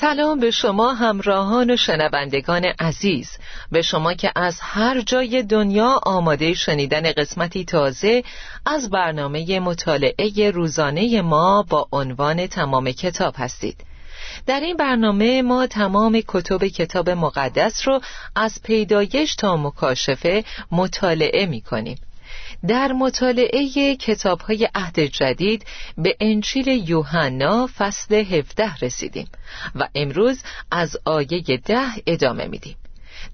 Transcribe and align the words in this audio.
سلام 0.00 0.40
به 0.40 0.50
شما 0.50 0.94
همراهان 0.94 1.70
و 1.70 1.76
شنوندگان 1.76 2.64
عزیز. 2.64 3.30
به 3.72 3.82
شما 3.82 4.14
که 4.14 4.32
از 4.36 4.58
هر 4.60 5.00
جای 5.00 5.42
دنیا 5.42 6.00
آماده 6.06 6.54
شنیدن 6.54 7.12
قسمتی 7.12 7.64
تازه 7.64 8.24
از 8.66 8.90
برنامه 8.90 9.60
مطالعه 9.60 10.50
روزانه 10.50 11.22
ما 11.22 11.62
با 11.62 11.88
عنوان 11.92 12.46
تمام 12.46 12.90
کتاب 12.90 13.34
هستید. 13.38 13.76
در 14.46 14.60
این 14.60 14.76
برنامه 14.76 15.42
ما 15.42 15.66
تمام 15.66 16.22
کتب 16.28 16.66
کتاب 16.66 17.10
مقدس 17.10 17.88
رو 17.88 18.00
از 18.36 18.62
پیدایش 18.62 19.34
تا 19.34 19.56
مکاشفه 19.56 20.44
مطالعه 20.72 21.46
می 21.46 21.60
کنیم 21.60 21.98
در 22.66 22.92
مطالعه 22.92 23.96
کتاب 23.96 24.40
های 24.40 24.68
عهد 24.74 25.00
جدید 25.00 25.66
به 25.98 26.16
انچیل 26.20 26.88
یوحنا 26.88 27.68
فصل 27.78 28.14
17 28.14 28.74
رسیدیم 28.82 29.28
و 29.74 29.88
امروز 29.94 30.42
از 30.70 30.96
آیه 31.04 31.56
ده 31.64 31.88
ادامه 32.06 32.46
میدیم. 32.46 32.76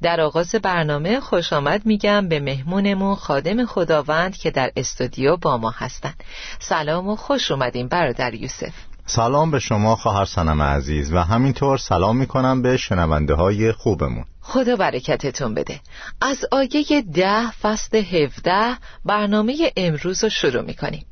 در 0.02 0.20
آغاز 0.20 0.54
برنامه 0.54 1.20
خوش 1.20 1.52
آمد 1.52 1.86
میگم 1.86 2.28
به 2.28 2.40
مهمونمون 2.40 3.14
خادم 3.14 3.66
خداوند 3.66 4.36
که 4.36 4.50
در 4.50 4.70
استودیو 4.76 5.36
با 5.36 5.58
ما 5.58 5.70
هستند 5.70 6.24
سلام 6.58 7.08
و 7.08 7.16
خوش 7.16 7.50
اومدیم 7.50 7.88
برادر 7.88 8.34
یوسف. 8.34 8.93
سلام 9.06 9.50
به 9.50 9.58
شما 9.58 9.96
خواهر 9.96 10.24
سنم 10.24 10.62
عزیز 10.62 11.12
و 11.12 11.18
همینطور 11.18 11.78
سلام 11.78 12.16
می‌کنم 12.16 12.62
به 12.62 12.76
شنونده 12.76 13.34
های 13.34 13.72
خوبمون. 13.72 14.24
خدا 14.40 14.76
برکتتون 14.76 15.54
بده. 15.54 15.80
از 16.20 16.44
آیه 16.52 17.02
ده 17.02 17.50
فصل 17.50 17.96
هفده 17.96 18.76
برنامه 19.04 19.72
امروز 19.76 20.24
رو 20.24 20.30
شروع 20.30 20.62
می‌کنیم. 20.62 21.06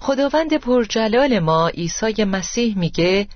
خداوند 0.00 0.54
پرجلال 0.54 1.38
ما 1.38 1.68
عیسی 1.68 2.24
مسیح 2.24 2.78
میگه 2.78 3.28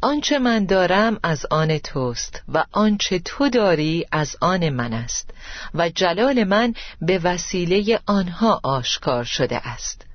آنچه 0.00 0.38
من 0.38 0.66
دارم 0.66 1.18
از 1.22 1.46
آن 1.50 1.78
توست 1.78 2.42
و 2.48 2.64
آنچه 2.72 3.18
تو 3.18 3.48
داری 3.48 4.06
از 4.12 4.36
آن 4.40 4.68
من 4.68 4.92
است 4.92 5.30
و 5.74 5.88
جلال 5.88 6.44
من 6.44 6.74
به 7.00 7.18
وسیله 7.18 8.00
آنها 8.06 8.60
آشکار 8.62 9.24
شده 9.24 9.68
است. 9.68 10.06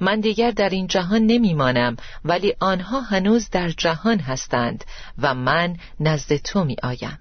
من 0.00 0.20
دیگر 0.20 0.50
در 0.50 0.68
این 0.68 0.86
جهان 0.86 1.22
نمیمانم 1.22 1.96
ولی 2.24 2.54
آنها 2.60 3.00
هنوز 3.00 3.50
در 3.50 3.68
جهان 3.68 4.18
هستند 4.18 4.84
و 5.18 5.34
من 5.34 5.76
نزد 6.00 6.36
تو 6.36 6.64
می 6.64 6.76
آیم 6.82 7.18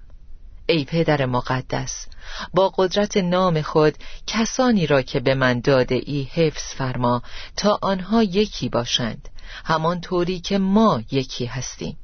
ای 0.67 0.85
پدر 0.85 1.25
مقدس 1.25 2.07
با 2.53 2.73
قدرت 2.77 3.17
نام 3.17 3.61
خود 3.61 3.95
کسانی 4.27 4.88
را 4.88 5.01
که 5.01 5.19
به 5.19 5.35
من 5.35 5.59
داده 5.59 6.01
ای 6.05 6.27
حفظ 6.33 6.73
فرما 6.73 7.21
تا 7.57 7.79
آنها 7.81 8.23
یکی 8.23 8.69
باشند 8.69 9.29
همان 9.65 10.01
طوری 10.01 10.39
که 10.39 10.57
ما 10.57 11.03
یکی 11.11 11.45
هستیم. 11.45 11.97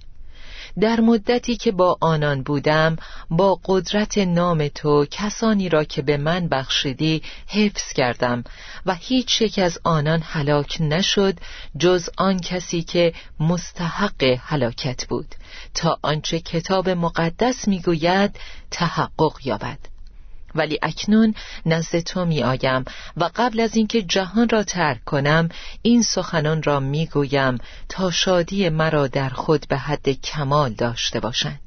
در 0.79 0.99
مدتی 0.99 1.55
که 1.55 1.71
با 1.71 1.97
آنان 2.01 2.43
بودم 2.43 2.95
با 3.29 3.59
قدرت 3.65 4.17
نام 4.17 4.67
تو 4.67 5.05
کسانی 5.11 5.69
را 5.69 5.83
که 5.83 6.01
به 6.01 6.17
من 6.17 6.47
بخشیدی 6.47 7.21
حفظ 7.47 7.93
کردم 7.93 8.43
و 8.85 8.95
هیچ 8.95 9.41
یک 9.41 9.59
از 9.59 9.79
آنان 9.83 10.21
هلاک 10.21 10.77
نشد 10.81 11.39
جز 11.77 12.09
آن 12.17 12.39
کسی 12.39 12.81
که 12.81 13.13
مستحق 13.39 14.37
هلاکت 14.41 15.05
بود. 15.07 15.35
تا 15.73 15.99
آنچه 16.01 16.39
کتاب 16.39 16.89
مقدس 16.89 17.67
می‌گوید 17.67 18.39
تحقق 18.71 19.33
یابد. 19.45 19.90
ولی 20.55 20.79
اکنون 20.81 21.35
نزد 21.65 21.99
تو 21.99 22.25
می 22.25 22.43
آیم 22.43 22.85
و 23.17 23.29
قبل 23.35 23.59
از 23.59 23.75
اینکه 23.75 24.01
جهان 24.01 24.49
را 24.49 24.63
ترک 24.63 25.03
کنم 25.03 25.49
این 25.81 26.03
سخنان 26.03 26.63
را 26.63 26.79
می 26.79 27.05
گویم 27.05 27.57
تا 27.89 28.11
شادی 28.11 28.69
مرا 28.69 29.07
در 29.07 29.29
خود 29.29 29.65
به 29.69 29.77
حد 29.77 30.09
کمال 30.09 30.73
داشته 30.73 31.19
باشند. 31.19 31.59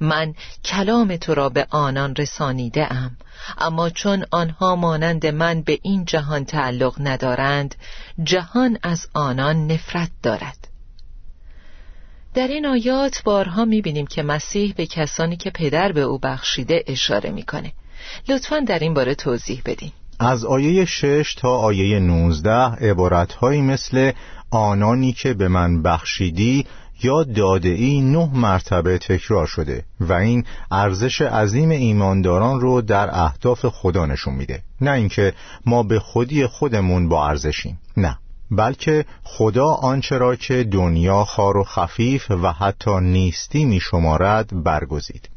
من 0.00 0.34
کلام 0.64 1.16
تو 1.16 1.34
را 1.34 1.48
به 1.48 1.66
آنان 1.70 2.14
رسانیده 2.16 2.92
ام 2.92 3.16
اما 3.58 3.90
چون 3.90 4.24
آنها 4.30 4.76
مانند 4.76 5.26
من 5.26 5.62
به 5.62 5.78
این 5.82 6.04
جهان 6.04 6.44
تعلق 6.44 6.94
ندارند 7.00 7.74
جهان 8.22 8.78
از 8.82 9.08
آنان 9.14 9.66
نفرت 9.66 10.10
دارد. 10.22 10.68
در 12.34 12.48
این 12.48 12.66
آیات 12.66 13.22
بارها 13.22 13.64
می‌بینیم 13.64 14.06
که 14.06 14.22
مسیح 14.22 14.74
به 14.76 14.86
کسانی 14.86 15.36
که 15.36 15.50
پدر 15.50 15.92
به 15.92 16.00
او 16.00 16.18
بخشیده 16.18 16.84
اشاره 16.86 17.30
می‌کنه 17.30 17.72
لطفا 18.28 18.60
در 18.60 18.78
این 18.78 18.94
باره 18.94 19.14
توضیح 19.14 19.62
بدین. 19.66 19.92
از 20.18 20.44
آیه 20.44 20.84
6 20.84 21.34
تا 21.34 21.56
آیه 21.56 21.98
19 22.00 22.50
عبارتهایی 22.90 23.60
مثل 23.60 24.12
آنانی 24.50 25.12
که 25.12 25.34
به 25.34 25.48
من 25.48 25.82
بخشیدی 25.82 26.66
یا 27.02 27.22
داده 27.22 27.68
ای 27.68 28.00
نه 28.00 28.30
مرتبه 28.34 28.98
تکرار 28.98 29.46
شده 29.46 29.84
و 30.00 30.12
این 30.12 30.44
ارزش 30.70 31.22
عظیم 31.22 31.70
ایمانداران 31.70 32.60
رو 32.60 32.82
در 32.82 33.08
اهداف 33.12 33.66
خدا 33.66 34.06
نشون 34.06 34.34
میده. 34.34 34.62
نه 34.80 34.90
اینکه 34.90 35.32
ما 35.66 35.82
به 35.82 35.98
خودی 35.98 36.46
خودمون 36.46 37.08
با 37.08 37.28
ارزشیم. 37.28 37.80
نه. 37.96 38.18
بلکه 38.50 39.04
خدا 39.22 39.66
آنچه 39.66 40.18
را 40.18 40.36
که 40.36 40.64
دنیا 40.64 41.24
خار 41.24 41.56
و 41.56 41.64
خفیف 41.64 42.30
و 42.30 42.52
حتی 42.52 43.00
نیستی 43.00 43.64
می 43.64 43.80
شمارد 43.80 44.64
برگزید. 44.64 45.28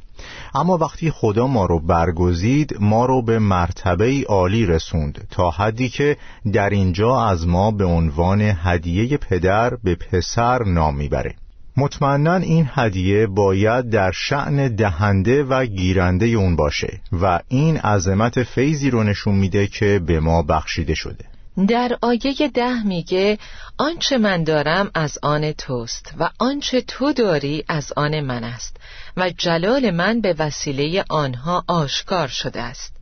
اما 0.55 0.77
وقتی 0.77 1.11
خدا 1.11 1.47
ما 1.47 1.65
رو 1.65 1.79
برگزید 1.79 2.75
ما 2.79 3.05
رو 3.05 3.21
به 3.21 3.39
مرتبه 3.39 4.23
عالی 4.29 4.65
رسوند 4.65 5.27
تا 5.31 5.49
حدی 5.49 5.89
که 5.89 6.17
در 6.53 6.69
اینجا 6.69 7.25
از 7.25 7.47
ما 7.47 7.71
به 7.71 7.85
عنوان 7.85 8.41
هدیه 8.41 9.17
پدر 9.17 9.75
به 9.83 9.95
پسر 9.95 10.63
نام 10.63 10.95
می‌بره. 10.95 11.35
مطمئنا 11.77 12.35
این 12.35 12.69
هدیه 12.73 13.27
باید 13.27 13.89
در 13.89 14.11
شعن 14.11 14.75
دهنده 14.75 15.43
و 15.43 15.65
گیرنده 15.65 16.25
اون 16.25 16.55
باشه 16.55 17.01
و 17.21 17.39
این 17.47 17.77
عظمت 17.77 18.43
فیضی 18.43 18.89
رو 18.89 19.03
نشون 19.03 19.35
میده 19.35 19.67
که 19.67 20.01
به 20.05 20.19
ما 20.19 20.41
بخشیده 20.43 20.95
شده. 20.95 21.25
در 21.67 21.97
آیه 22.01 22.47
ده 22.53 22.83
میگه 22.83 23.37
آنچه 23.77 24.17
من 24.17 24.43
دارم 24.43 24.91
از 24.93 25.17
آن 25.23 25.51
توست 25.51 26.13
و 26.19 26.29
آنچه 26.39 26.81
تو 26.81 27.13
داری 27.13 27.63
از 27.67 27.93
آن 27.97 28.19
من 28.19 28.43
است 28.43 28.77
و 29.17 29.29
جلال 29.29 29.91
من 29.91 30.21
به 30.21 30.35
وسیله 30.39 31.05
آنها 31.09 31.63
آشکار 31.67 32.27
شده 32.27 32.61
است 32.61 32.93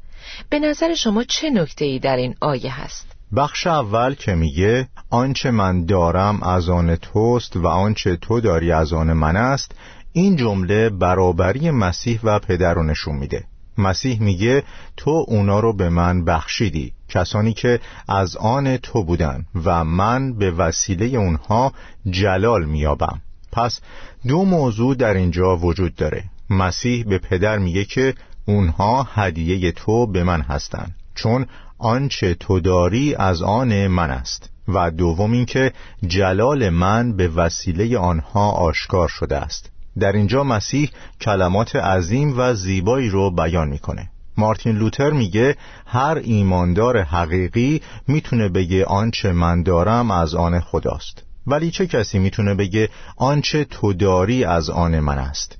به 0.49 0.59
نظر 0.59 0.93
شما 0.93 1.23
چه 1.23 1.49
نکته 1.49 1.85
ای 1.85 1.99
در 1.99 2.17
این 2.17 2.35
آیه 2.41 2.81
هست؟ 2.81 3.07
بخش 3.35 3.67
اول 3.67 4.13
که 4.13 4.35
میگه 4.35 4.87
آنچه 5.09 5.51
من 5.51 5.85
دارم 5.85 6.43
از 6.43 6.69
آن 6.69 6.95
توست 6.95 7.55
و 7.55 7.67
آنچه 7.67 8.15
تو 8.15 8.41
داری 8.41 8.71
از 8.71 8.93
آن 8.93 9.13
من 9.13 9.35
است 9.35 9.71
این 10.13 10.35
جمله 10.35 10.89
برابری 10.89 11.71
مسیح 11.71 12.19
و 12.23 12.39
پدر 12.39 12.73
رو 12.73 12.83
نشون 12.83 13.15
میده 13.15 13.43
مسیح 13.77 14.21
میگه 14.21 14.63
تو 14.97 15.25
اونا 15.27 15.59
رو 15.59 15.73
به 15.73 15.89
من 15.89 16.25
بخشیدی 16.25 16.93
کسانی 17.09 17.53
که 17.53 17.79
از 18.07 18.37
آن 18.37 18.77
تو 18.77 19.03
بودن 19.03 19.45
و 19.65 19.83
من 19.83 20.33
به 20.33 20.51
وسیله 20.51 21.05
اونها 21.05 21.73
جلال 22.09 22.65
میابم 22.65 23.21
پس 23.51 23.79
دو 24.27 24.45
موضوع 24.45 24.95
در 24.95 25.13
اینجا 25.13 25.57
وجود 25.57 25.95
داره. 25.95 26.23
مسیح 26.49 27.05
به 27.05 27.17
پدر 27.17 27.57
میگه 27.57 27.85
که 27.85 28.13
اونها 28.45 29.07
هدیه 29.13 29.71
تو 29.71 30.07
به 30.07 30.23
من 30.23 30.41
هستند 30.41 30.95
چون 31.15 31.45
آنچه 31.77 32.33
تو 32.33 32.59
داری 32.59 33.15
از 33.15 33.41
آن 33.41 33.87
من 33.87 34.11
است. 34.11 34.49
و 34.67 34.91
دوم 34.91 35.31
اینکه 35.31 35.73
جلال 36.07 36.69
من 36.69 37.17
به 37.17 37.27
وسیله 37.27 37.97
آنها 37.97 38.51
آشکار 38.51 39.07
شده 39.07 39.37
است. 39.37 39.71
در 39.99 40.11
اینجا 40.11 40.43
مسیح 40.43 40.89
کلمات 41.21 41.75
عظیم 41.75 42.33
و 42.39 42.53
زیبایی 42.53 43.09
رو 43.09 43.31
بیان 43.31 43.69
می‌کنه. 43.69 44.09
مارتین 44.37 44.77
لوتر 44.77 45.09
میگه 45.09 45.55
هر 45.85 46.21
ایماندار 46.23 47.01
حقیقی 47.01 47.81
می‌تونه 48.07 48.49
بگه 48.49 48.85
آنچه 48.85 49.31
من 49.31 49.63
دارم 49.63 50.11
از 50.11 50.35
آن 50.35 50.59
خداست. 50.59 51.23
ولی 51.47 51.71
چه 51.71 51.87
کسی 51.87 52.19
می‌تونه 52.19 52.53
بگه 52.53 52.89
آنچه 53.17 53.63
تو 53.63 53.93
داری 53.93 54.43
از 54.43 54.69
آن 54.69 54.99
من 54.99 55.17
است؟ 55.17 55.57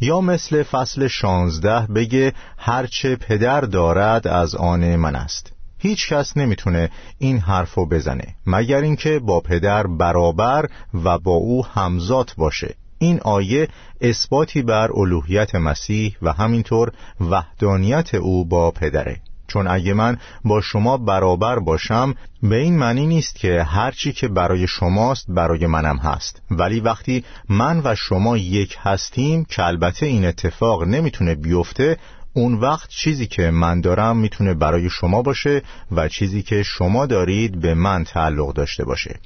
یا 0.00 0.20
مثل 0.20 0.62
فصل 0.62 1.06
شانزده 1.06 1.86
بگه 1.94 2.32
هرچه 2.58 3.16
پدر 3.16 3.60
دارد 3.60 4.28
از 4.28 4.54
آن 4.54 4.96
من 4.96 5.16
است. 5.16 5.52
هیچ 5.78 6.08
کس 6.08 6.36
نمی‌تونه 6.36 6.90
این 7.18 7.38
حرفو 7.38 7.86
بزنه 7.86 8.34
مگر 8.46 8.80
اینکه 8.80 9.18
با 9.18 9.40
پدر 9.40 9.86
برابر 9.86 10.68
و 11.04 11.18
با 11.18 11.32
او 11.32 11.66
همزاد 11.66 12.32
باشه. 12.38 12.74
این 12.98 13.20
آیه 13.20 13.68
اثباتی 14.00 14.62
بر 14.62 14.90
الوهیت 14.94 15.54
مسیح 15.54 16.16
و 16.22 16.32
همینطور 16.32 16.92
وحدانیت 17.20 18.14
او 18.14 18.44
با 18.44 18.70
پدره. 18.70 19.20
چون 19.48 19.68
اگه 19.68 19.94
من 19.94 20.18
با 20.44 20.60
شما 20.60 20.96
برابر 20.96 21.58
باشم 21.58 22.14
به 22.42 22.56
این 22.56 22.78
معنی 22.78 23.06
نیست 23.06 23.34
که 23.34 23.62
هرچی 23.62 24.12
که 24.12 24.28
برای 24.28 24.66
شماست 24.66 25.26
برای 25.28 25.66
منم 25.66 25.96
هست. 25.96 26.42
ولی 26.50 26.80
وقتی 26.80 27.24
من 27.48 27.80
و 27.84 27.94
شما 27.94 28.36
یک 28.36 28.76
هستیم 28.80 29.44
که 29.44 29.64
البته 29.64 30.06
این 30.06 30.24
اتفاق 30.24 30.82
نمی‌تونه 30.82 31.34
بیفته 31.34 31.96
اون 32.32 32.54
وقت 32.54 32.88
چیزی 32.88 33.26
که 33.26 33.50
من 33.50 33.80
دارم 33.80 34.16
می‌تونه 34.16 34.54
برای 34.54 34.90
شما 34.90 35.22
باشه 35.22 35.62
و 35.92 36.08
چیزی 36.08 36.42
که 36.42 36.62
شما 36.62 37.06
دارید 37.06 37.60
به 37.60 37.74
من 37.74 38.04
تعلق 38.04 38.52
داشته 38.52 38.84
باشه. 38.84 39.18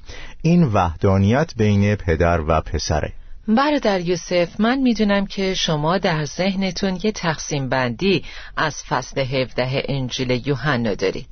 این 0.42 0.64
وحدانیت 0.64 1.52
بین 1.56 1.94
پدر 1.94 2.40
و 2.40 2.60
پسره. 2.60 3.12
برادر 3.54 4.00
یوسف 4.00 4.60
من 4.60 4.78
می‌دونم 4.78 5.26
که 5.26 5.54
شما 5.54 5.98
در 5.98 6.24
ذهنتون 6.24 6.98
یه 7.02 7.12
تقسیم 7.12 7.68
بندی 7.68 8.24
از 8.56 8.82
فصل 8.84 9.20
17 9.20 9.82
انجیل 9.88 10.42
یوحنا 10.46 10.94
دارید. 10.94 11.26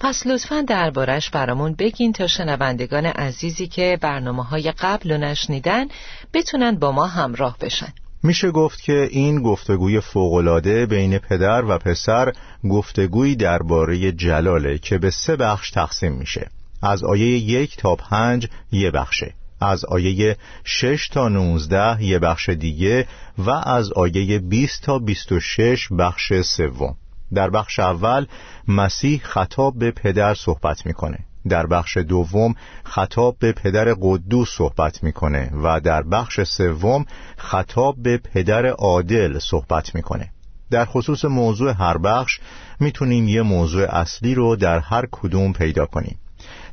پس 0.00 0.26
لطفا 0.26 0.64
دربارش 0.68 1.30
برامون 1.30 1.74
بگین 1.74 2.12
تا 2.12 2.26
شنوندگان 2.26 3.06
عزیزی 3.06 3.66
که 3.66 3.98
برنامه 4.00 4.44
های 4.44 4.72
قبل 4.72 5.12
رو 5.12 5.18
نشنیدن 5.18 5.86
بتونن 6.34 6.76
با 6.76 6.92
ما 6.92 7.06
همراه 7.06 7.56
بشن. 7.60 7.92
میشه 8.22 8.50
گفت 8.50 8.82
که 8.82 9.08
این 9.10 9.42
گفتگوی 9.42 10.00
فوقالعاده 10.00 10.86
بین 10.86 11.18
پدر 11.18 11.64
و 11.64 11.78
پسر 11.78 12.32
گفتگویی 12.70 13.36
درباره 13.36 14.12
جلاله 14.12 14.78
که 14.78 14.98
به 14.98 15.10
سه 15.10 15.36
بخش 15.36 15.70
تقسیم 15.70 16.12
میشه. 16.12 16.50
از 16.82 17.04
آیه 17.04 17.26
یک 17.26 17.76
تا 17.76 17.94
پنج 17.94 18.48
یه 18.72 18.90
بخشه. 18.90 19.34
از 19.60 19.84
آیه 19.84 20.36
6 20.64 21.08
تا 21.08 21.28
19 21.28 22.04
یه 22.04 22.18
بخش 22.18 22.48
دیگه 22.48 23.06
و 23.38 23.50
از 23.50 23.92
آیه 23.92 24.38
20 24.38 24.82
تا 24.82 24.98
26 24.98 25.88
بخش 25.98 26.32
سوم. 26.40 26.96
در 27.34 27.50
بخش 27.50 27.78
اول 27.78 28.26
مسیح 28.68 29.20
خطاب 29.24 29.78
به 29.78 29.90
پدر 29.90 30.34
صحبت 30.34 30.86
می‌کنه. 30.86 31.18
در 31.48 31.66
بخش 31.66 31.96
دوم 31.96 32.54
خطاب 32.84 33.36
به 33.38 33.52
پدر 33.52 33.94
قدوس 34.00 34.48
صحبت 34.56 35.02
می‌کنه 35.02 35.50
و 35.62 35.80
در 35.80 36.02
بخش 36.02 36.40
سوم 36.40 37.04
خطاب 37.36 37.96
به 38.02 38.18
پدر 38.18 38.66
عادل 38.66 39.38
صحبت 39.38 39.94
می‌کنه. 39.94 40.30
در 40.70 40.84
خصوص 40.84 41.24
موضوع 41.24 41.72
هر 41.72 41.98
بخش 41.98 42.40
می‌تونیم 42.80 43.28
یه 43.28 43.42
موضوع 43.42 43.86
اصلی 43.96 44.34
رو 44.34 44.56
در 44.56 44.78
هر 44.78 45.06
کدوم 45.12 45.52
پیدا 45.52 45.86
کنیم. 45.86 46.18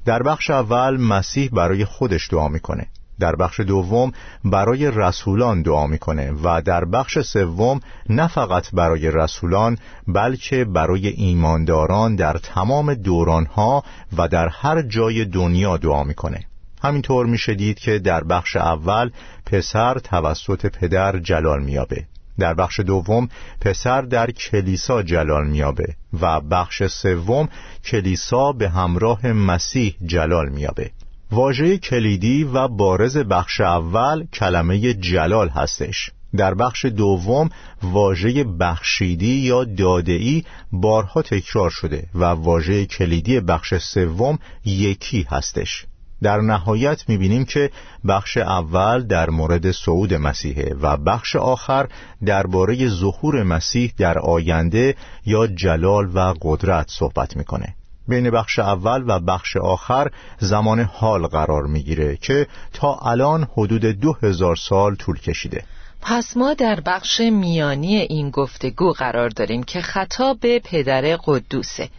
در 0.05 0.23
بخش 0.23 0.49
اول 0.49 0.97
مسیح 0.97 1.49
برای 1.53 1.85
خودش 1.85 2.29
دعا 2.31 2.47
می‌کنه. 2.47 2.87
در 3.19 3.35
بخش 3.35 3.59
دوم 3.59 4.11
برای 4.43 4.91
رسولان 4.91 5.61
دعا 5.61 5.87
می‌کنه 5.87 6.31
و 6.43 6.61
در 6.61 6.85
بخش 6.85 7.19
سوم 7.19 7.79
نه 8.09 8.27
فقط 8.27 8.71
برای 8.73 9.11
رسولان 9.11 9.77
بلکه 10.07 10.65
برای 10.65 11.07
ایمانداران 11.07 12.15
در 12.15 12.37
تمام 12.37 12.93
دورانها 12.93 13.83
و 14.17 14.27
در 14.27 14.47
هر 14.47 14.81
جای 14.81 15.25
دنیا 15.25 15.77
دعا 15.77 16.03
می‌کنه. 16.03 16.39
همینطور 16.83 17.25
میشه 17.25 17.53
دید 17.53 17.79
که 17.79 17.99
در 17.99 18.23
بخش 18.23 18.55
اول 18.55 19.11
پسر 19.45 19.99
توسط 19.99 20.65
پدر 20.65 21.19
جلال 21.19 21.63
میابه 21.63 22.05
در 22.39 22.53
بخش 22.53 22.79
دوم 22.79 23.29
پسر 23.61 24.01
در 24.01 24.31
کلیسا 24.31 25.03
جلال 25.03 25.47
میابه 25.47 25.95
و 26.21 26.41
بخش 26.41 26.83
سوم 26.83 27.49
کلیسا 27.83 28.51
به 28.51 28.69
همراه 28.69 29.27
مسیح 29.27 29.95
جلال 30.05 30.49
میابه 30.49 30.91
واژه 31.31 31.77
کلیدی 31.77 32.43
و 32.43 32.67
بارز 32.67 33.17
بخش 33.17 33.61
اول 33.61 34.25
کلمه 34.33 34.93
جلال 34.93 35.49
هستش. 35.49 36.11
در 36.37 36.53
بخش 36.53 36.85
دوم 36.85 37.49
واژه 37.83 38.43
بخشیدی 38.43 39.35
یا 39.35 39.63
دادهی 39.63 40.45
بارها 40.71 41.21
تکرار 41.21 41.69
شده 41.69 42.07
و 42.15 42.25
واژه 42.25 42.85
کلیدی 42.85 43.39
بخش 43.39 43.73
سوم 43.73 44.39
یکی 44.65 45.27
هستش. 45.29 45.85
در 46.23 46.41
نهایت 46.41 47.09
می‌بینیم 47.09 47.45
که 47.45 47.71
بخش 48.07 48.37
اول 48.37 49.07
در 49.07 49.29
مورد 49.29 49.71
صعود 49.71 50.13
مسیحه 50.13 50.75
و 50.81 50.97
بخش 50.97 51.35
آخر 51.35 51.87
درباره 52.25 52.87
ظهور 52.87 53.43
مسیح 53.43 53.93
در 53.97 54.19
آینده 54.19 54.95
یا 55.25 55.47
جلال 55.47 56.09
و 56.13 56.33
قدرت 56.41 56.85
صحبت 56.89 57.37
می‌کنه. 57.37 57.75
بین 58.07 58.29
بخش 58.29 58.59
اول 58.59 59.03
و 59.07 59.19
بخش 59.19 59.57
آخر 59.57 60.11
زمان 60.39 60.79
حال 60.79 61.27
قرار 61.27 61.63
می‌گیره 61.63 62.17
که 62.17 62.47
تا 62.73 62.95
الان 62.95 63.47
حدود 63.53 63.85
دو 63.85 64.17
هزار 64.23 64.55
سال 64.55 64.95
طول 64.95 65.19
کشیده. 65.19 65.63
پس 66.01 66.37
ما 66.37 66.53
در 66.53 66.79
بخش 66.85 67.19
میانی 67.19 67.97
این 67.97 68.29
گفتگو 68.29 68.91
قرار 68.91 69.29
داریم 69.29 69.63
که 69.63 69.81
خطاب 69.81 70.39
به 70.39 70.59
پدر 70.59 71.17
قدوسه. 71.25 71.89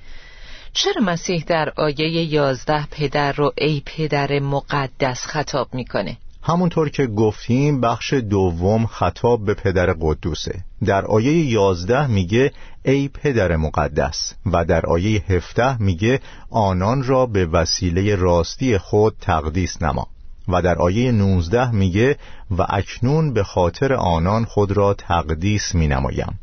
چرا 0.77 1.03
مسیح 1.03 1.45
در 1.47 1.73
آیه 1.77 2.35
یازده 2.35 2.87
پدر 2.91 3.33
رو 3.33 3.53
ای 3.59 3.83
پدر 3.87 4.39
مقدس 4.39 5.27
خطاب 5.27 5.75
می‌کنه؟ 5.75 6.17
همونطور 6.43 6.89
که 6.89 7.07
گفتیم 7.07 7.81
بخش 7.81 8.13
دوم 8.13 8.87
خطاب 8.87 9.45
به 9.45 9.55
پدر 9.55 9.93
قدوسه. 10.01 10.65
در 10.85 11.05
آیه 11.05 11.45
یازده 11.45 12.07
میگه 12.07 12.53
ای 12.85 13.09
پدر 13.09 13.57
مقدس 13.57 14.35
و 14.47 14.65
در 14.65 14.87
آیه 14.87 15.23
هفته 15.29 15.83
میگه 15.83 16.21
آنان 16.51 17.03
را 17.03 17.27
به 17.27 17.47
وسیله 17.47 18.15
راستی 18.15 18.79
خود 18.79 19.17
تقدیس 19.21 19.83
نما. 19.83 20.07
و 20.49 20.63
در 20.63 20.79
آیه 20.79 21.13
19 21.13 21.71
میگه 21.71 22.17
و 22.59 22.67
اکنون 22.69 23.33
به 23.33 23.45
خاطر 23.45 23.93
آنان 23.93 24.45
خود 24.45 24.73
را 24.73 24.95
تقدیس 24.95 25.75
می 25.75 25.89
نمایم 25.89 26.39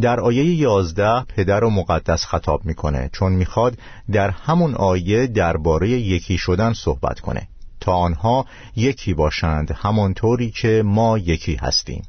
در 0.00 0.20
آیه 0.20 0.44
11 0.44 1.24
پدر 1.24 1.64
و 1.64 1.70
مقدس 1.70 2.24
خطاب 2.24 2.64
می‌کنه 2.64 3.10
چون 3.12 3.32
می‌خواد 3.32 3.78
در 4.12 4.30
همون 4.30 4.74
آیه 4.74 5.26
درباره 5.26 5.88
یکی 5.88 6.38
شدن 6.38 6.72
صحبت 6.72 7.20
کنه. 7.20 7.48
تا 7.80 7.94
آنها 7.94 8.46
یکی 8.76 9.14
باشند 9.14 9.70
همانطوری 9.70 10.50
که 10.50 10.82
ما 10.84 11.18
یکی 11.18 11.54
هستیم. 11.54 12.02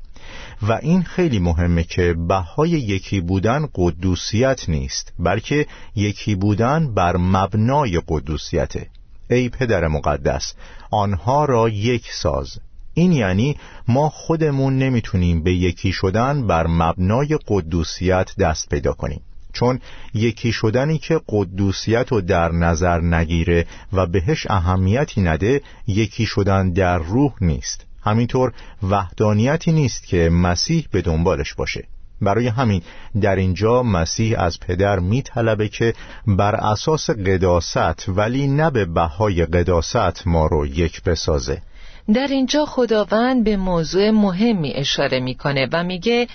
و 0.61 0.79
این 0.81 1.03
خیلی 1.03 1.39
مهمه 1.39 1.83
که 1.83 2.13
بهای 2.13 2.69
یکی 2.69 3.21
بودن 3.21 3.67
قدوسیت 3.75 4.69
نیست 4.69 5.13
بلکه 5.19 5.67
یکی 5.95 6.35
بودن 6.35 6.93
بر 6.93 7.17
مبنای 7.17 8.01
قدوسیته. 8.07 8.87
ای 9.29 9.49
پدر 9.49 9.87
مقدس 9.87 10.53
آنها 10.91 11.45
را 11.45 11.69
یک 11.69 12.11
ساز. 12.11 12.59
این 12.93 13.11
یعنی 13.11 13.57
ما 13.87 14.09
خودمون 14.09 14.77
نمی‌تونیم 14.77 15.43
به 15.43 15.53
یکی 15.53 15.91
شدن 15.91 16.47
بر 16.47 16.67
مبنای 16.67 17.39
قدوسیت 17.47 18.35
دست 18.39 18.69
پیدا 18.69 18.93
کنیم. 18.93 19.21
چون 19.53 19.79
یکی 20.13 20.51
شدنی 20.51 20.97
که 20.97 21.21
قدوسیت 21.29 22.11
رو 22.11 22.21
در 22.21 22.51
نظر 22.51 23.01
نگیره 23.01 23.65
و 23.93 24.05
بهش 24.05 24.47
اهمیتی 24.49 25.21
نده 25.21 25.61
یکی 25.87 26.25
شدن 26.25 26.71
در 26.71 26.97
روح 26.97 27.33
نیست. 27.41 27.85
همینطور 28.03 28.53
وحدانیتی 28.83 29.71
نیست 29.71 30.07
که 30.07 30.29
مسیح 30.29 30.87
به 30.91 31.01
دنبالش 31.01 31.53
باشه. 31.53 31.87
برای 32.21 32.47
همین 32.47 32.81
در 33.21 33.35
اینجا 33.35 33.83
مسیح 33.83 34.39
از 34.39 34.59
پدر 34.59 34.99
میطلبه 34.99 35.67
که 35.67 35.93
بر 36.27 36.55
اساس 36.55 37.09
قداست 37.09 38.09
ولی 38.09 38.47
نه 38.47 38.69
به 38.69 38.85
بهای 38.85 39.45
قداست 39.45 40.27
ما 40.27 40.47
رو 40.47 40.65
یک 40.65 41.03
بسازه. 41.03 41.61
در 42.07 42.27
اینجا 42.27 42.65
خداوند 42.65 43.43
به 43.43 43.57
موضوع 43.57 44.09
مهمی 44.11 44.73
اشاره 44.73 45.19
می‌کنه 45.19 45.67
و 45.71 45.83
میگه 45.83 46.27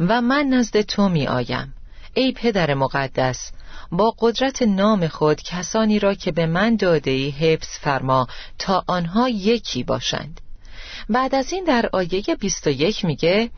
و 0.00 0.20
من 0.20 0.46
نزد 0.46 0.80
تو 0.80 1.08
می 1.08 1.26
آیم 1.26 1.74
ای 2.14 2.32
پدر 2.32 2.74
مقدس 2.74 3.52
با 3.92 4.14
قدرت 4.18 4.62
نام 4.62 5.08
خود 5.08 5.42
کسانی 5.42 5.98
را 5.98 6.14
که 6.14 6.32
به 6.32 6.46
من 6.46 6.76
داده 6.76 7.10
ای 7.10 7.30
حفظ 7.30 7.78
فرما 7.78 8.26
تا 8.58 8.84
آنها 8.86 9.28
یکی 9.28 9.82
باشند. 9.82 10.40
بعد 11.08 11.34
از 11.34 11.52
این 11.52 11.64
در 11.64 11.88
آیه 11.92 12.22
21 12.40 13.04
میگه 13.04 13.50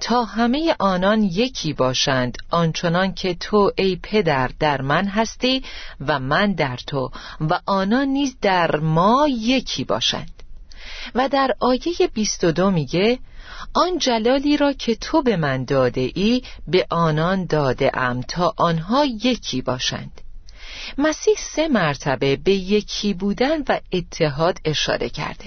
تا 0.00 0.24
همه 0.24 0.74
آنان 0.78 1.22
یکی 1.22 1.72
باشند 1.72 2.38
آنچنان 2.50 3.14
که 3.14 3.34
تو 3.34 3.72
ای 3.76 3.96
پدر 4.02 4.50
در 4.58 4.82
من 4.82 5.06
هستی 5.06 5.62
و 6.00 6.18
من 6.18 6.52
در 6.52 6.76
تو 6.76 7.10
و 7.40 7.60
آنان 7.66 8.08
نیز 8.08 8.36
در 8.40 8.76
ما 8.76 9.28
یکی 9.30 9.84
باشند. 9.84 10.41
و 11.14 11.28
در 11.28 11.54
آیه 11.60 12.10
22 12.14 12.70
میگه 12.70 13.18
آن 13.74 13.98
جلالی 13.98 14.56
را 14.56 14.72
که 14.72 14.94
تو 14.94 15.22
به 15.22 15.36
من 15.36 15.64
داده 15.64 16.10
ای 16.14 16.42
به 16.68 16.86
آنان 16.90 17.46
داده 17.46 17.98
ام 17.98 18.20
تا 18.20 18.54
آنها 18.56 19.04
یکی 19.04 19.62
باشند 19.62 20.20
مسیح 20.98 21.34
سه 21.38 21.68
مرتبه 21.68 22.36
به 22.36 22.52
یکی 22.52 23.14
بودن 23.14 23.62
و 23.68 23.80
اتحاد 23.92 24.58
اشاره 24.64 25.08
کرده 25.08 25.44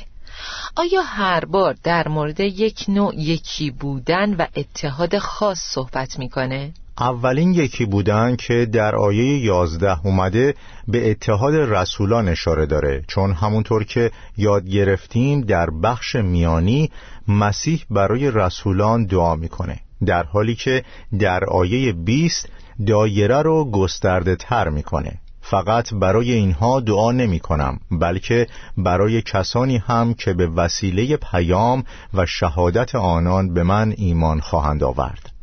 آیا 0.76 1.02
هر 1.02 1.46
بار 1.46 1.76
در 1.84 2.08
مورد 2.08 2.40
یک 2.40 2.86
نوع 2.88 3.16
یکی 3.16 3.72
بودن 3.72 4.34
و 4.34 4.46
اتحاد 4.56 5.18
خاص 5.18 5.60
صحبت 5.60 6.20
می‌کنه؟ 6.20 6.74
اولین 7.00 7.54
یکی 7.54 7.86
بودن 7.86 8.36
که 8.36 8.66
در 8.66 8.96
آیه 8.96 9.38
یازده 9.38 10.06
اومده 10.06 10.54
به 10.88 11.12
اتحاد 11.12 11.56
رسولان 11.56 12.28
اشاره 12.28 12.66
داره. 12.66 13.04
چون 13.08 13.32
همونطور 13.32 13.84
که 13.84 14.12
یاد 14.38 14.70
گرفتیم 14.70 15.42
در 15.42 15.70
بخش 15.70 16.16
میانی 16.16 16.92
مسیح 17.28 17.86
برای 17.90 18.32
رسولان 18.32 19.06
دعا 19.06 19.36
می‌کنه 19.36 19.80
در 20.06 20.24
حالی 20.24 20.56
که 20.56 20.84
در 21.20 21.46
آیه 21.46 21.94
20 21.94 22.50
دایره 22.88 23.42
رو 23.42 23.72
گسترده 23.72 24.36
تر 24.36 24.70
می‌کنه. 24.70 25.20
فقط 25.42 25.94
برای 25.94 26.32
اینها 26.32 26.80
دعا 26.80 27.12
نمی 27.12 27.40
کنم 27.40 27.80
بلکه 27.92 28.48
برای 28.78 29.22
کسانی 29.22 29.78
هم 29.78 30.14
که 30.14 30.34
به 30.34 30.48
وسیله 30.48 31.18
پیام 31.18 31.84
و 32.14 32.26
شهادت 32.26 32.96
آنان 32.96 33.54
به 33.54 33.64
من 33.64 33.94
ایمان 33.98 34.40
خواهند 34.40 34.84
آورد. 34.84 35.35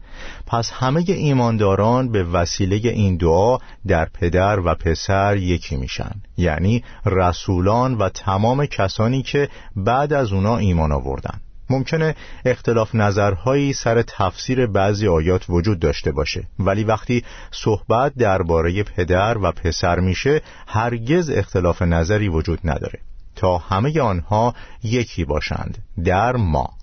پس 0.52 0.70
همه 0.72 1.04
ایمانداران 1.08 2.12
به 2.12 2.24
وسیله 2.24 2.76
این 2.76 3.16
دعا 3.16 3.58
در 3.86 4.04
پدر 4.04 4.60
و 4.60 4.74
پسر 4.74 5.36
یکی 5.36 5.76
میشن. 5.76 6.10
یعنی 6.36 6.84
رسولان 7.06 7.94
و 7.94 8.08
تمام 8.08 8.66
کسانی 8.66 9.22
که 9.22 9.48
بعد 9.76 10.12
از 10.12 10.32
اونا 10.32 10.56
ایمان 10.56 10.92
آوردن. 10.92 11.40
ممکنه 11.70 12.14
اختلاف 12.44 12.94
نظرهایی 12.94 13.72
سر 13.72 14.02
تفسیر 14.02 14.66
بعضی 14.66 15.08
آیات 15.08 15.44
وجود 15.48 15.78
داشته 15.78 16.12
باشه. 16.12 16.44
ولی 16.58 16.84
وقتی 16.84 17.24
صحبت 17.50 18.12
درباره 18.14 18.82
پدر 18.82 19.38
و 19.38 19.52
پسر 19.52 20.00
میشه 20.00 20.42
هرگز 20.66 21.30
اختلاف 21.30 21.82
نظری 21.82 22.28
وجود 22.28 22.58
نداره. 22.64 22.98
تا 23.36 23.58
همه 23.58 24.00
آنها 24.00 24.54
یکی 24.82 25.24
باشند 25.24 25.78
در 26.04 26.36
ما. 26.36 26.81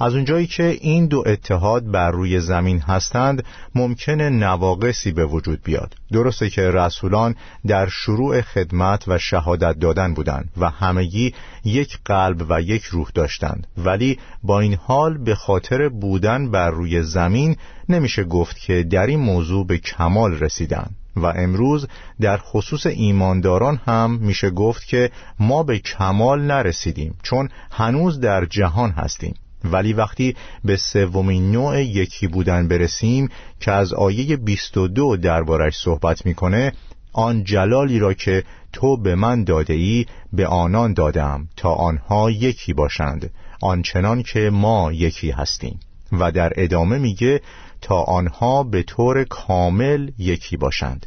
از 0.00 0.14
اونجایی 0.14 0.46
که 0.46 0.78
این 0.80 1.06
دو 1.06 1.22
اتحاد 1.26 1.90
بر 1.90 2.10
روی 2.10 2.40
زمین 2.40 2.80
هستند 2.80 3.44
ممکنه 3.74 4.30
نواقصی 4.30 5.12
به 5.12 5.24
وجود 5.24 5.62
بیاد. 5.62 5.94
درسته 6.12 6.50
که 6.50 6.70
رسولان 6.70 7.34
در 7.66 7.88
شروع 7.88 8.40
خدمت 8.40 9.08
و 9.08 9.18
شهادت 9.18 9.78
دادن 9.78 10.14
بودند 10.14 10.50
و 10.56 10.70
همگی 10.70 11.34
یک 11.64 11.98
قلب 12.04 12.46
و 12.48 12.60
یک 12.60 12.84
روح 12.84 13.08
داشتند. 13.14 13.66
ولی 13.76 14.18
با 14.42 14.60
این 14.60 14.74
حال 14.74 15.18
به 15.18 15.34
خاطر 15.34 15.88
بودن 15.88 16.50
بر 16.50 16.70
روی 16.70 17.02
زمین 17.02 17.56
نمیشه 17.88 18.24
گفت 18.24 18.58
که 18.58 18.82
در 18.82 19.06
این 19.06 19.20
موضوع 19.20 19.66
به 19.66 19.78
کمال 19.78 20.32
رسیدند 20.32 20.96
و 21.16 21.26
امروز 21.26 21.88
در 22.20 22.36
خصوص 22.36 22.86
ایمانداران 22.86 23.80
هم 23.86 24.10
میشه 24.10 24.50
گفت 24.50 24.86
که 24.86 25.10
ما 25.38 25.62
به 25.62 25.78
کمال 25.78 26.42
نرسیدیم 26.42 27.14
چون 27.22 27.48
هنوز 27.70 28.20
در 28.20 28.44
جهان 28.44 28.90
هستیم. 28.90 29.34
ولی 29.64 29.92
وقتی 29.92 30.36
به 30.64 30.76
سومین 30.76 31.52
نوع 31.52 31.82
یکی 31.82 32.26
بودن 32.26 32.68
برسیم 32.68 33.28
که 33.60 33.72
از 33.72 33.92
آیه 33.92 34.36
22 34.36 35.16
دربارش 35.16 35.76
صحبت 35.76 36.26
می‌کنه 36.26 36.72
آن 37.12 37.44
جلالی 37.44 37.98
را 37.98 38.14
که 38.14 38.44
تو 38.72 38.96
به 38.96 39.14
من 39.14 39.44
داده 39.44 39.74
ای 39.74 40.06
به 40.32 40.46
آنان 40.46 40.92
دادم 40.92 41.48
تا 41.56 41.72
آنها 41.74 42.30
یکی 42.30 42.72
باشند 42.72 43.30
آنچنان 43.62 44.22
که 44.22 44.50
ما 44.50 44.92
یکی 44.92 45.30
هستیم. 45.30 45.80
و 46.12 46.32
در 46.32 46.52
ادامه 46.56 46.98
میگه 46.98 47.40
تا 47.80 48.02
آنها 48.02 48.62
به 48.62 48.82
طور 48.82 49.24
کامل 49.24 50.10
یکی 50.18 50.56
باشند. 50.56 51.06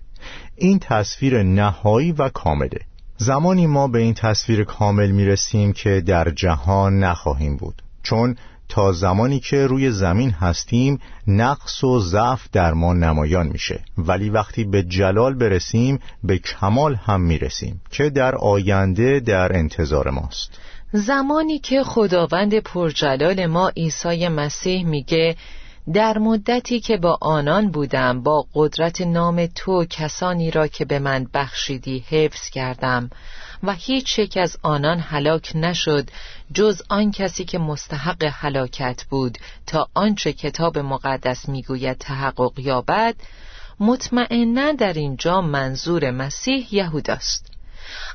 این 0.56 0.80
تصویر 0.80 1.44
نهایی 1.44 2.12
و 2.12 2.30
کامله. 2.30 2.80
زمانی 3.18 3.68
ما 3.68 3.88
به 3.88 4.00
این 4.00 4.14
تصویر 4.14 4.64
کامل 4.64 5.12
می‌رسیم 5.12 5.74
که 5.74 6.02
در 6.02 6.30
جهان 6.30 7.00
نخواهیم 7.00 7.58
بود. 7.58 7.82
چون 8.04 8.36
تا 8.70 8.92
زمانی 8.92 9.40
که 9.40 9.68
روی 9.68 9.92
زمین 9.92 10.32
هستیم 10.32 11.00
نقص 11.28 11.84
و 11.84 12.00
ضعف 12.00 12.48
در 12.52 12.74
ما 12.74 12.94
نمایان 12.94 13.48
میشه. 13.48 13.80
ولی 13.98 14.30
وقتی 14.30 14.64
به 14.64 14.84
جلال 14.84 15.34
برسیم 15.34 16.00
به 16.24 16.38
کمال 16.38 16.96
هم 16.96 17.22
می‌رسیم 17.22 17.82
که 17.92 18.10
در 18.10 18.36
آینده 18.36 19.20
در 19.20 19.58
انتظار 19.58 20.10
ماست. 20.10 20.60
زمانی 20.92 21.60
که 21.60 21.84
خداوند 21.84 22.60
پرجلال 22.60 23.46
ما 23.46 23.70
عیسی 23.70 24.28
مسیح 24.28 24.86
میگه 24.86 25.36
در 25.94 26.18
مدتی 26.18 26.80
که 26.80 26.98
با 26.98 27.18
آنان 27.22 27.72
بودم 27.72 28.24
با 28.24 28.46
قدرت 28.54 29.02
نام 29.02 29.46
تو 29.46 29.86
کسانی 29.90 30.52
را 30.52 30.68
که 30.68 30.86
به 30.86 31.00
من 31.00 31.28
بخشیدی 31.34 32.06
حفظ 32.10 32.50
کردم. 32.50 33.10
و 33.64 33.74
هیچ 33.74 34.20
یک 34.20 34.38
از 34.38 34.58
آنان 34.62 35.00
هلاک 35.00 35.52
نشد 35.56 36.10
جز 36.54 36.82
آن 36.90 37.12
کسی 37.12 37.46
که 37.46 37.58
مستحق 37.58 38.24
هلاکت 38.34 39.04
بود 39.10 39.38
تا 39.68 39.88
آنچه 39.94 40.34
کتاب 40.34 40.78
مقدس 40.78 41.50
می‌گوید 41.50 41.98
تحقق 41.98 42.60
یابد 42.60 43.16
مطمئنا 43.80 44.72
در 44.72 44.94
اینجا 44.94 45.42
منظور 45.42 46.12
مسیح 46.12 46.76
یهوداست 46.76 47.52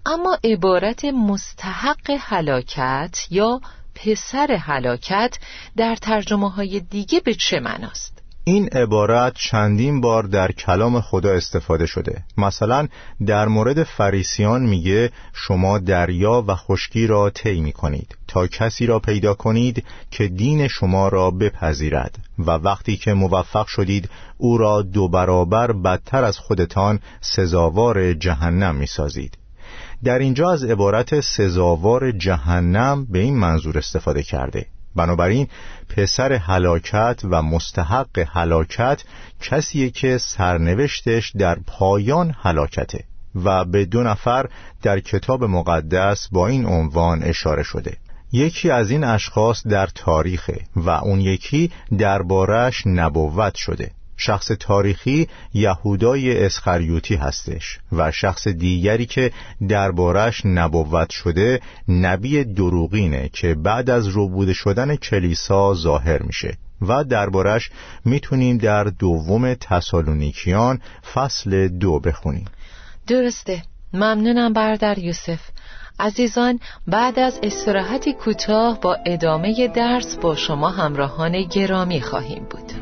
اما 0.06 0.38
عبارت 0.44 1.04
مستحق 1.04 2.16
هلاکت 2.20 3.18
یا 3.30 3.60
پسر 3.94 4.52
هلاکت 4.52 5.38
در 5.76 5.96
ترجمه 5.96 6.50
های 6.50 6.80
دیگه 6.80 7.20
به 7.20 7.34
چه 7.34 7.60
معناست؟ 7.60 8.17
این 8.48 8.68
عبارت 8.68 9.34
چندین 9.34 10.00
بار 10.00 10.22
در 10.22 10.52
کلام 10.52 11.00
خدا 11.00 11.30
استفاده 11.32 11.86
شده. 11.86 12.22
مثلا 12.38 12.88
در 13.26 13.48
مورد 13.48 13.82
فریسیان 13.82 14.62
میگه 14.62 15.10
شما 15.32 15.78
دریا 15.78 16.44
و 16.46 16.54
خشکی 16.54 17.06
را 17.06 17.30
طی 17.30 17.60
می 17.60 17.72
کنید 17.72 18.16
تا 18.28 18.46
کسی 18.46 18.86
را 18.86 18.98
پیدا 18.98 19.34
کنید 19.34 19.84
که 20.10 20.28
دین 20.28 20.68
شما 20.68 21.08
را 21.08 21.30
بپذیرد 21.30 22.18
و 22.38 22.50
وقتی 22.50 22.96
که 22.96 23.12
موفق 23.12 23.66
شدید 23.66 24.10
او 24.38 24.58
را 24.58 24.82
دو 24.82 25.08
برابر 25.08 25.72
بدتر 25.72 26.24
از 26.24 26.38
خودتان 26.38 27.00
سزاوار 27.20 28.12
جهنم 28.12 28.74
می 28.74 28.86
سازید 28.86 29.38
در 30.04 30.18
اینجا 30.18 30.50
از 30.50 30.64
عبارت 30.64 31.20
سزاوار 31.20 32.12
جهنم 32.12 33.06
به 33.10 33.18
این 33.18 33.36
منظور 33.36 33.78
استفاده 33.78 34.22
کرده. 34.22 34.66
بنابراین 34.98 35.48
پسر 35.88 36.32
هلاکت 36.32 37.20
و 37.24 37.42
مستحق 37.42 38.26
هلاکت 38.32 39.02
کسیه 39.40 39.90
که 39.90 40.18
سرنوشتش 40.18 41.32
در 41.38 41.58
پایان 41.66 42.34
هلاکته 42.42 43.04
و 43.44 43.64
به 43.64 43.84
دو 43.84 44.02
نفر 44.02 44.48
در 44.82 45.00
کتاب 45.00 45.44
مقدس 45.44 46.28
با 46.32 46.46
این 46.46 46.66
عنوان 46.66 47.22
اشاره 47.22 47.62
شده. 47.62 47.96
یکی 48.32 48.70
از 48.70 48.90
این 48.90 49.04
اشخاص 49.04 49.66
در 49.66 49.86
تاریخه 49.86 50.60
و 50.76 50.90
اون 50.90 51.20
یکی 51.20 51.70
دربارش 51.98 52.82
نبوت 52.86 53.54
شده. 53.54 53.90
شخص 54.18 54.46
تاریخی 54.60 55.28
یهودای 55.54 56.44
اسخریوتی 56.44 57.14
هستش 57.14 57.78
و 57.92 58.10
شخص 58.10 58.48
دیگری 58.48 59.06
که 59.06 59.32
دربارش 59.68 60.42
نبوت 60.44 61.10
شده 61.10 61.60
نبی 61.88 62.44
دروغینه 62.44 63.30
که 63.32 63.54
بعد 63.54 63.90
از 63.90 64.06
روبوده 64.06 64.52
شدن 64.52 64.96
کلیسا 64.96 65.74
ظاهر 65.74 66.22
میشه 66.22 66.56
و 66.80 67.04
دربارش 67.04 67.70
می‌تونیم 68.04 68.58
در 68.58 68.84
دوم 68.84 69.54
تسالونیکیان 69.54 70.80
فصل 71.14 71.68
دو 71.68 72.00
بخونیم. 72.00 72.44
درسته. 73.06 73.62
ممنونم 73.92 74.52
بردر 74.52 74.98
یوسف. 74.98 75.40
عزیزان 76.00 76.60
بعد 76.86 77.18
از 77.18 77.40
استراحتی 77.42 78.12
کوتاه 78.12 78.80
با 78.80 78.96
ادامه 79.06 79.68
درس 79.68 80.16
با 80.16 80.36
شما 80.36 80.70
همراهان 80.70 81.42
گرامی 81.42 82.00
خواهیم 82.00 82.46
بود. 82.50 82.72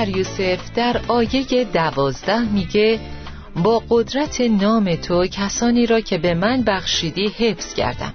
در 0.00 0.08
یوسف 0.08 0.70
در 0.74 1.00
آیه 1.08 1.64
دوازده 1.64 2.52
میگه 2.52 3.00
با 3.62 3.82
قدرت 3.88 4.40
نام 4.40 4.94
تو 4.94 5.26
کسانی 5.26 5.86
را 5.86 6.00
که 6.00 6.18
به 6.18 6.34
من 6.34 6.62
بخشیدی 6.66 7.28
حفظ 7.28 7.74
کردم. 7.74 8.14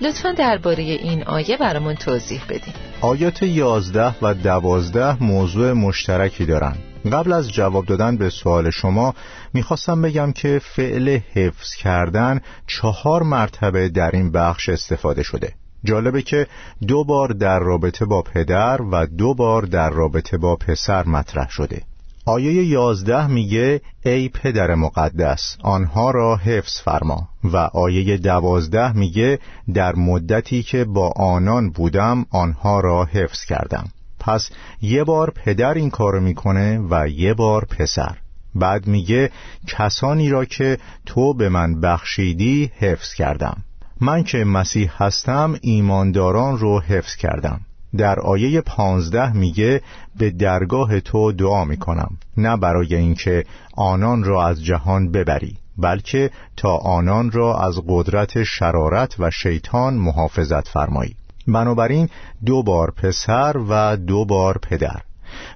لطفا 0.00 0.32
درباره 0.32 0.82
این 0.82 1.22
آیه 1.22 1.56
برامون 1.56 1.94
توضیح 1.94 2.42
بدین. 2.48 2.74
آیات 3.00 3.42
یازده 3.42 4.14
و 4.22 4.34
دوازده 4.34 5.22
موضوع 5.22 5.72
مشترکی 5.72 6.46
دارن. 6.46 6.76
قبل 7.12 7.32
از 7.32 7.52
جواب 7.52 7.86
دادن 7.86 8.16
به 8.16 8.30
سوال 8.30 8.70
شما 8.70 9.14
می‌خواستم 9.54 10.02
بگم 10.02 10.32
که 10.32 10.60
فعل 10.62 11.18
حفظ 11.34 11.74
کردن 11.74 12.40
چهار 12.66 13.22
مرتبه 13.22 13.88
در 13.88 14.10
این 14.10 14.32
بخش 14.32 14.68
استفاده 14.68 15.22
شده. 15.22 15.52
جالبه 15.86 16.22
که 16.22 16.46
دو 16.88 17.04
بار 17.04 17.28
در 17.28 17.58
رابطه 17.58 18.04
با 18.04 18.22
پدر 18.22 18.82
و 18.82 19.06
دو 19.06 19.34
بار 19.34 19.62
در 19.62 19.90
رابطه 19.90 20.38
با 20.38 20.56
پسر 20.56 21.06
مطرح 21.06 21.50
شده. 21.50 21.82
آیه 22.28 22.64
یازده 22.64 23.26
میگه 23.26 23.80
ای 24.04 24.28
پدر 24.28 24.74
مقدس 24.74 25.56
آنها 25.62 26.10
را 26.10 26.36
حفظ 26.36 26.80
فرما. 26.80 27.28
و 27.44 27.56
آیه 27.56 28.16
دوازده 28.16 28.96
میگه 28.96 29.38
در 29.74 29.94
مدتی 29.94 30.62
که 30.62 30.84
با 30.84 31.12
آنان 31.16 31.70
بودم 31.70 32.26
آنها 32.30 32.80
را 32.80 33.04
حفظ 33.04 33.44
کردم. 33.44 33.88
پس 34.20 34.50
یه 34.82 35.04
بار 35.04 35.30
پدر 35.30 35.74
این 35.74 35.90
کارو 35.90 36.20
می‌کنه 36.20 36.80
و 36.90 37.08
یه 37.08 37.34
بار 37.34 37.64
پسر. 37.64 38.16
بعد 38.54 38.86
میگه 38.86 39.30
کسانی 39.66 40.28
را 40.28 40.44
که 40.44 40.78
تو 41.06 41.34
به 41.34 41.48
من 41.48 41.80
بخشیدی 41.80 42.72
حفظ 42.78 43.14
کردم. 43.14 43.62
من 44.00 44.24
که 44.24 44.44
مسیح 44.44 44.90
هستم 44.96 45.56
ایمانداران 45.60 46.58
رو 46.58 46.80
حفظ 46.80 47.16
کردم. 47.16 47.60
در 47.96 48.20
آیه 48.20 48.60
پانزده 48.60 49.32
میگه 49.32 49.82
به 50.18 50.30
درگاه 50.30 51.00
تو 51.00 51.32
دعا 51.32 51.64
می‌کنم. 51.64 52.16
نه 52.36 52.56
برای 52.56 52.94
اینکه 52.94 53.44
آنان 53.76 54.24
را 54.24 54.48
از 54.48 54.64
جهان 54.64 55.12
ببری 55.12 55.56
بلکه 55.78 56.30
تا 56.56 56.76
آنان 56.76 57.30
را 57.30 57.58
از 57.58 57.80
قدرت 57.88 58.42
شرارت 58.42 59.14
و 59.18 59.30
شیطان 59.30 59.94
محافظت 59.94 60.68
فرمایی. 60.68 61.16
بنابراین 61.48 62.08
دو 62.46 62.62
بار 62.62 62.90
پسر 62.90 63.56
و 63.68 63.96
دو 63.96 64.24
بار 64.24 64.58
پدر. 64.58 65.00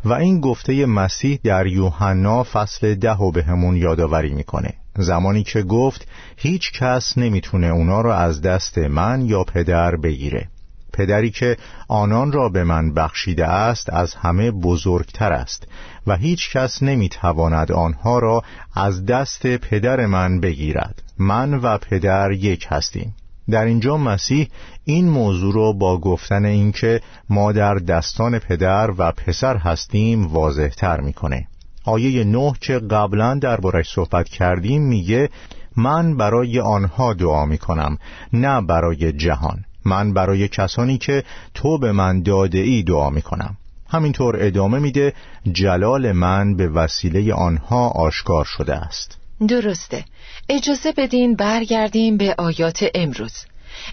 و 0.04 0.12
این 0.12 0.40
گفته 0.40 0.86
مسیح 0.86 1.38
در 1.44 1.66
یوحنا 1.66 2.42
فصل 2.42 2.94
ده 2.94 3.14
و 3.14 3.30
به 3.30 3.42
همون 3.42 3.76
یادآوری 3.76 4.34
می‌کنه. 4.34 4.74
زمانی 4.98 5.42
که 5.42 5.62
گفت 5.62 6.08
هیچ 6.36 6.72
کس 6.72 7.18
نمی‌تونه 7.18 7.66
اونا 7.66 8.00
را 8.00 8.16
از 8.16 8.42
دست 8.42 8.78
من 8.78 9.24
یا 9.24 9.44
پدر 9.44 9.96
بگیره. 9.96 10.48
پدری 10.92 11.30
که 11.30 11.56
آنان 11.88 12.32
را 12.32 12.48
به 12.48 12.64
من 12.64 12.94
بخشیده 12.94 13.46
است 13.46 13.92
از 13.92 14.14
همه 14.14 14.50
بزرگتر 14.50 15.32
است 15.32 15.68
و 16.06 16.16
هیچ 16.16 16.50
کس 16.50 16.82
نمی‌تواند 16.82 17.72
آنها 17.72 18.18
را 18.18 18.42
از 18.74 19.06
دست 19.06 19.46
پدر 19.46 20.06
من 20.06 20.40
بگیرد. 20.40 21.02
من 21.18 21.54
و 21.54 21.78
پدر 21.78 22.32
یک 22.32 22.66
هستیم. 22.68 23.14
در 23.50 23.64
اینجا 23.64 23.96
مسیح 23.96 24.48
این 24.84 25.08
موضوع 25.08 25.54
را 25.54 25.72
با 25.72 25.98
گفتن 25.98 26.44
اینکه 26.44 27.00
ما 27.28 27.52
در 27.52 27.74
دستان 27.74 28.38
پدر 28.38 28.90
و 28.98 29.12
پسر 29.12 29.56
هستیم 29.56 30.26
واضح 30.26 30.68
تر 30.68 31.00
می‌کنه. 31.00 31.46
آیه 31.90 32.24
نه 32.24 32.52
که 32.60 32.78
قبلا 32.78 33.34
دربارش 33.34 33.90
صحبت 33.90 34.28
کردیم 34.28 34.82
میگه 34.82 35.28
من 35.76 36.16
برای 36.16 36.60
آنها 36.60 37.14
دعا 37.14 37.44
می‌کنم 37.44 37.98
نه 38.32 38.60
برای 38.60 39.12
جهان. 39.12 39.64
من 39.84 40.12
برای 40.12 40.48
کسانی 40.48 40.98
که 40.98 41.24
تو 41.54 41.78
به 41.78 41.92
من 41.92 42.22
داده 42.22 42.58
ای 42.58 42.82
دعا 42.82 43.10
می‌کنم. 43.10 43.56
همینطور 43.88 44.36
ادامه 44.40 44.78
میده 44.78 45.12
جلال 45.52 46.12
من 46.12 46.56
به 46.56 46.68
وسیله 46.68 47.34
آنها 47.34 47.88
آشکار 47.88 48.44
شده 48.44 48.74
است. 48.74 49.18
درسته. 49.48 50.04
اجازه 50.48 50.92
بدین 50.96 51.34
برگردیم 51.34 52.16
به 52.16 52.34
آیات 52.38 52.84
امروز. 52.94 53.32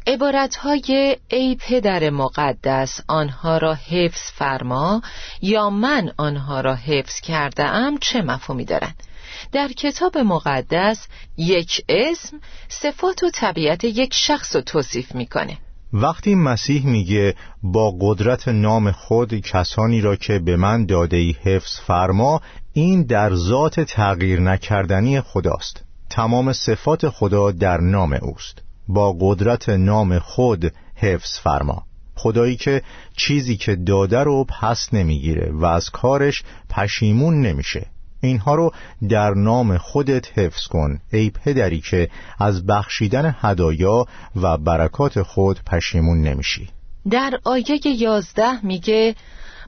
عبارتهای 0.08 1.18
ای 1.28 1.58
پدر 1.60 2.10
مقدس 2.10 3.00
آنها 3.08 3.58
را 3.58 3.74
حفظ 3.74 4.32
فرما 4.32 5.02
یا 5.42 5.70
من 5.70 6.12
آنها 6.18 6.62
را 6.62 6.76
حفظ 6.76 7.20
کرده 7.20 7.64
ام 7.64 7.98
چه 7.98 8.22
مفهومی 8.22 8.66
دارند؟ 8.66 9.04
در 9.52 9.68
کتاب 9.68 10.18
مقدس 10.18 11.08
یک 11.38 11.86
اسم 11.90 12.38
صفات 12.68 13.24
و 13.24 13.30
طبیعت 13.34 13.84
یک 13.84 14.14
شخص 14.14 14.56
رو 14.56 14.62
توصیف 14.62 15.16
می‌کنه. 15.16 15.58
وقتی 15.94 16.36
مسیح 16.36 16.86
میگه 16.86 17.36
با 17.64 17.96
قدرت 18.02 18.48
نام 18.48 18.92
خود 18.92 19.34
کسانی 19.34 20.02
را 20.02 20.16
که 20.16 20.40
به 20.40 20.56
من 20.56 20.86
داده 20.86 21.18
ای 21.18 21.36
حفظ 21.44 21.80
فرما 21.80 22.42
این 22.74 23.04
در 23.04 23.36
ذات 23.36 23.80
تغییر 23.80 24.40
نکردنی 24.40 25.22
خداست. 25.22 25.84
تمام 26.10 26.54
صفات 26.54 27.10
خدا 27.10 27.52
در 27.52 27.78
نام 27.78 28.14
اوست. 28.14 28.67
با 28.88 29.16
قدرت 29.20 29.70
نام 29.70 30.20
خود 30.20 30.74
حفظ 30.96 31.40
فرما. 31.40 31.84
خدایی 32.16 32.56
که 32.56 32.82
چیزی 33.18 33.58
که 33.58 33.76
داده 33.76 34.20
رو 34.20 34.46
پس 34.62 34.90
نمی‌گیره 34.94 35.52
و 35.54 35.66
از 35.66 35.90
کارش 35.90 36.44
پشیمون 36.70 37.42
نمیشه. 37.42 37.86
اینها 38.22 38.56
رو 38.56 38.72
در 39.10 39.34
نام 39.34 39.78
خودت 39.78 40.40
حفظ 40.40 40.68
کن 40.68 41.00
ای 41.14 41.30
پدری 41.30 41.82
که 41.82 42.10
از 42.40 42.66
بخشیدن 42.66 43.36
هدایا 43.40 44.06
و 44.36 44.58
برکات 44.58 45.22
خود 45.22 45.60
پشیمون 45.66 46.22
نمیشی. 46.22 46.70
در 47.10 47.40
آیه 47.44 47.80
یازده 47.86 48.66
میگه 48.66 49.16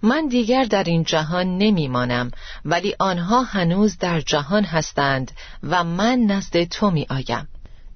من 0.04 0.28
دیگر 0.28 0.64
در 0.64 0.84
این 0.84 1.04
جهان 1.04 1.58
نمیمانم 1.58 2.32
ولی 2.66 2.96
آنها 3.00 3.42
هنوز 3.42 3.98
در 3.98 4.22
جهان 4.22 4.64
هستند 4.64 5.32
و 5.64 5.84
من 5.84 6.20
نزد 6.20 6.64
تو 6.64 6.92
می 6.92 7.06
آیم 7.10 7.48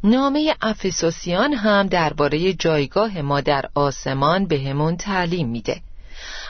نامه 0.05 0.55
افسوسیان 0.61 1.53
هم 1.53 1.87
درباره 1.87 2.53
جایگاه 2.53 3.21
ما 3.21 3.41
در 3.41 3.65
آسمان 3.75 4.47
بهمون 4.47 4.97
تعلیم 4.97 5.49
میده. 5.49 5.81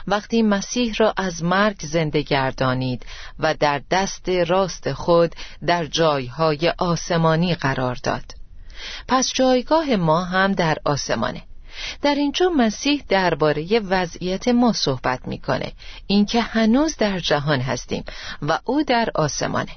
وقتی 0.06 0.42
مسیح 0.42 0.94
را 0.98 1.14
از 1.16 1.42
مرگ 1.42 1.80
زنده 1.80 2.22
گردانید 2.22 3.06
و 3.38 3.54
در 3.54 3.82
دست 3.90 4.28
راست 4.28 4.92
خود 4.92 5.34
در 5.66 5.86
جایهای 5.86 6.72
آسمانی 6.78 7.54
قرار 7.54 7.98
داد. 8.02 8.24
پس 9.08 9.32
جایگاه 9.34 9.96
ما 9.96 10.24
هم 10.24 10.52
در 10.52 10.78
آسمانه. 10.84 11.42
در 12.02 12.14
اینجا 12.14 12.48
مسیح 12.48 13.04
درباره 13.08 13.80
وضعیت 13.80 14.48
ما 14.48 14.72
صحبت 14.72 15.28
می‌کنه. 15.28 15.72
اینکه 16.06 16.40
هنوز 16.40 16.96
در 16.96 17.18
جهان 17.18 17.60
هستیم 17.60 18.04
و 18.42 18.58
او 18.64 18.82
در 18.82 19.08
آسمانه. 19.14 19.72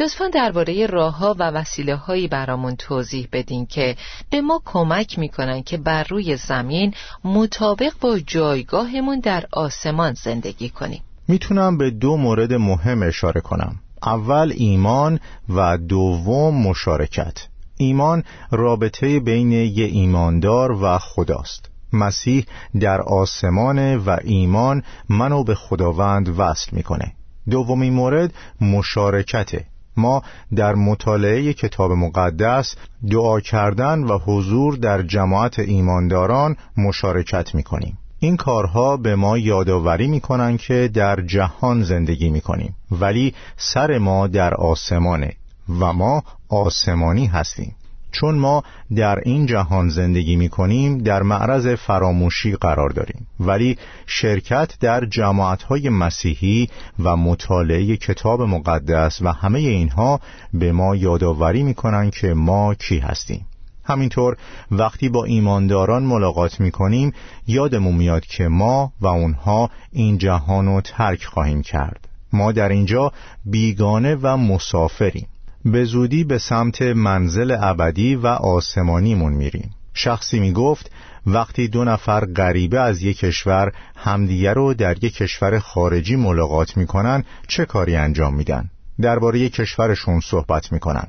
لطفا 0.00 0.28
درباره 0.28 0.86
راهها 0.86 1.36
و 1.38 1.42
وسیله 1.50 1.94
هایی 1.94 2.28
برامون 2.28 2.76
توضیح 2.76 3.28
بدین 3.32 3.66
که 3.66 3.96
به 4.30 4.40
ما 4.40 4.62
کمک 4.64 5.18
می‌کنن 5.18 5.62
که 5.62 5.76
بر 5.76 6.04
روی 6.04 6.36
زمین 6.36 6.94
مطابق 7.24 7.92
با 8.00 8.18
جایگاهمون 8.18 9.20
در 9.20 9.44
آسمان 9.52 10.14
زندگی 10.14 10.68
کنیم. 10.68 11.02
می‌تونم 11.28 11.78
به 11.78 11.90
دو 11.90 12.16
مورد 12.16 12.52
مهم 12.52 13.02
اشاره 13.02 13.40
کنم. 13.40 13.76
اول 14.02 14.52
ایمان 14.56 15.20
و 15.48 15.78
دوم 15.78 16.62
مشارکت. 16.62 17.38
ایمان 17.76 18.24
رابطه 18.50 19.20
بین 19.20 19.52
یه 19.52 19.84
ایماندار 19.84 20.72
و 20.82 20.98
خداست. 20.98 21.70
مسیح 21.92 22.46
در 22.80 23.00
آسمان 23.00 23.96
و 23.96 24.16
ایمان 24.24 24.82
منو 25.08 25.44
به 25.44 25.54
خداوند 25.54 26.38
وصل 26.38 26.76
می‌کنه. 26.76 27.12
دومین 27.50 27.92
مورد 27.92 28.32
مشارکته. 28.60 29.64
ما 29.96 30.22
در 30.56 30.74
مطالعه 30.74 31.52
کتاب 31.52 31.92
مقدس 31.92 32.76
دعا 33.10 33.40
کردن 33.40 33.98
و 33.98 34.18
حضور 34.18 34.76
در 34.76 35.02
جماعت 35.02 35.58
ایمانداران 35.58 36.56
مشارکت 36.76 37.54
می‌کنیم. 37.54 37.98
این 38.18 38.36
کارها 38.36 38.96
به 38.96 39.16
ما 39.16 39.38
یادآوری 39.38 40.06
می‌کنن 40.06 40.56
که 40.56 40.90
در 40.94 41.20
جهان 41.20 41.82
زندگی 41.82 42.30
می‌کنیم. 42.30 42.76
ولی 42.90 43.34
سر 43.56 43.98
ما 43.98 44.26
در 44.26 44.54
آسمانه 44.54 45.32
و 45.80 45.92
ما 45.92 46.22
آسمانی 46.48 47.26
هستیم. 47.26 47.74
چون 48.12 48.34
ما 48.34 48.62
در 48.96 49.18
این 49.24 49.46
جهان 49.46 49.88
زندگی 49.88 50.36
می 50.36 50.48
کنیم 50.48 50.98
در 50.98 51.22
معرض 51.22 51.66
فراموشی 51.66 52.56
قرار 52.56 52.90
داریم. 52.90 53.26
ولی 53.40 53.78
شرکت 54.06 54.78
در 54.80 55.04
جماعتهای 55.04 55.88
مسیحی 55.88 56.68
و 56.98 57.16
مطالعه 57.16 57.96
کتاب 57.96 58.42
مقدس 58.42 59.22
و 59.22 59.32
همه 59.32 59.58
اینها 59.58 60.20
به 60.54 60.72
ما 60.72 60.96
یادآوری 60.96 61.62
می 61.62 61.74
کنن 61.74 62.10
که 62.10 62.34
ما 62.34 62.74
کی 62.74 62.98
هستیم. 62.98 63.46
همینطور 63.84 64.36
وقتی 64.70 65.08
با 65.08 65.24
ایمانداران 65.24 66.02
ملاقات 66.02 66.60
می 66.60 66.70
کنیم 66.70 67.12
یادمون 67.46 67.94
میاد 67.94 68.26
که 68.26 68.48
ما 68.48 68.92
و 69.00 69.06
اونها 69.06 69.70
این 69.92 70.18
جهان 70.18 70.66
رو 70.66 70.80
ترک 70.80 71.24
خواهیم 71.24 71.62
کرد. 71.62 72.08
ما 72.32 72.52
در 72.52 72.68
اینجا 72.68 73.12
بیگانه 73.44 74.14
و 74.14 74.36
مسافریم. 74.36 75.26
به 75.64 75.84
زودی 75.84 76.24
به 76.24 76.38
سمت 76.38 76.82
منزل 76.82 77.56
ابدی 77.60 78.14
و 78.14 78.26
آسمانیمون 78.26 79.32
میریم. 79.32 79.70
شخصی 79.94 80.40
می‌گفت 80.40 80.90
وقتی 81.26 81.68
دو 81.68 81.84
نفر 81.84 82.24
غریبه 82.24 82.80
از 82.80 83.02
یک 83.02 83.18
کشور 83.18 83.72
همدیگر 83.96 84.54
رو 84.54 84.74
در 84.74 85.04
یک 85.04 85.14
کشور 85.14 85.58
خارجی 85.58 86.16
ملاقات 86.16 86.76
می‌کنن 86.76 87.24
چه 87.48 87.64
کاری 87.64 87.96
انجام 87.96 88.34
میدن؟ 88.34 88.70
درباره 89.00 89.48
کشورشون 89.48 90.20
صحبت 90.20 90.72
می‌کنن. 90.72 91.06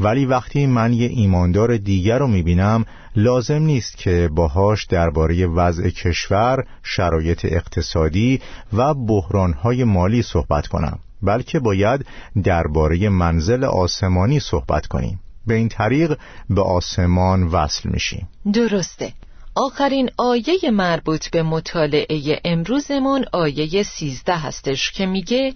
ولی 0.00 0.26
وقتی 0.26 0.66
من 0.66 0.92
یه 0.92 1.08
ایماندار 1.08 1.76
دیگر 1.76 2.18
رو 2.18 2.26
می‌بینم 2.26 2.84
لازم 3.16 3.62
نیست 3.62 3.96
که 3.96 4.30
باهاش 4.34 4.84
درباره 4.84 5.46
وضع 5.46 5.90
کشور، 5.90 6.64
شرایط 6.82 7.44
اقتصادی 7.44 8.40
و 8.72 8.94
بحرانهای 8.94 9.84
مالی 9.84 10.22
صحبت 10.22 10.66
کنم. 10.66 10.98
بلکه 11.22 11.60
باید 11.60 12.06
درباره 12.44 13.08
منزل 13.08 13.64
آسمانی 13.64 14.40
صحبت 14.40 14.86
کنیم. 14.86 15.20
به 15.46 15.54
این 15.54 15.68
طریق 15.68 16.18
به 16.50 16.62
آسمان 16.62 17.42
وصل 17.42 17.88
میشیم. 17.88 18.28
درسته. 18.52 19.12
آخرین 19.54 20.10
آیه 20.16 20.70
مربوط 20.72 21.30
به 21.30 21.42
مطالعه 21.42 22.40
امروزمون 22.44 23.24
آیه 23.32 23.82
سیزده 23.82 24.36
هستش 24.36 24.92
که 24.92 25.06
میگه 25.06 25.54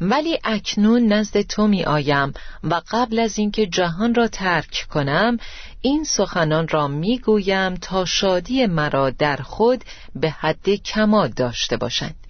ولی 0.00 0.38
اکنون 0.44 1.12
نزد 1.12 1.40
تو 1.40 1.66
می 1.66 1.84
آیم 1.84 2.32
و 2.64 2.80
قبل 2.90 3.18
از 3.18 3.38
اینکه 3.38 3.66
جهان 3.66 4.14
را 4.14 4.28
ترک 4.28 4.86
کنم 4.90 5.38
این 5.80 6.04
سخنان 6.04 6.68
را 6.68 6.88
می 6.88 7.18
گویم 7.18 7.74
تا 7.74 8.04
شادی 8.04 8.66
مرا 8.66 9.10
در 9.10 9.36
خود 9.36 9.84
به 10.14 10.30
حد 10.30 10.68
کمال 10.70 11.28
داشته 11.28 11.76
باشند. 11.76 12.23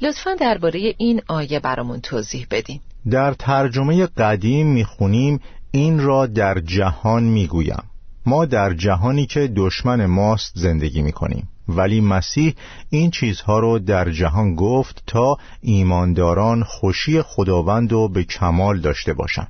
لطفا 0.00 0.34
درباره 0.34 0.94
این 0.98 1.22
آیه 1.28 1.60
برامون 1.60 2.00
توضیح 2.00 2.46
بدین. 2.50 2.80
در 3.10 3.34
ترجمه 3.34 4.06
قدیم 4.06 4.66
می‌خونیم 4.66 5.40
این 5.70 6.00
را 6.00 6.26
در 6.26 6.60
جهان 6.60 7.22
می‌گویم. 7.22 7.82
ما 8.26 8.44
در 8.44 8.74
جهانی 8.74 9.26
که 9.26 9.52
دشمن 9.56 10.06
ماست 10.06 10.52
زندگی 10.54 11.02
می‌کنیم. 11.02 11.48
ولی 11.68 12.00
مسیح 12.00 12.54
این 12.90 13.10
چیزها 13.10 13.58
رو 13.58 13.78
در 13.78 14.10
جهان 14.10 14.54
گفت 14.54 15.02
تا 15.06 15.36
ایمانداران 15.60 16.62
خوشی 16.62 17.22
خداوند 17.22 17.92
رو 17.92 18.08
به 18.08 18.24
کمال 18.24 18.80
داشته 18.80 19.12
باشند 19.12 19.48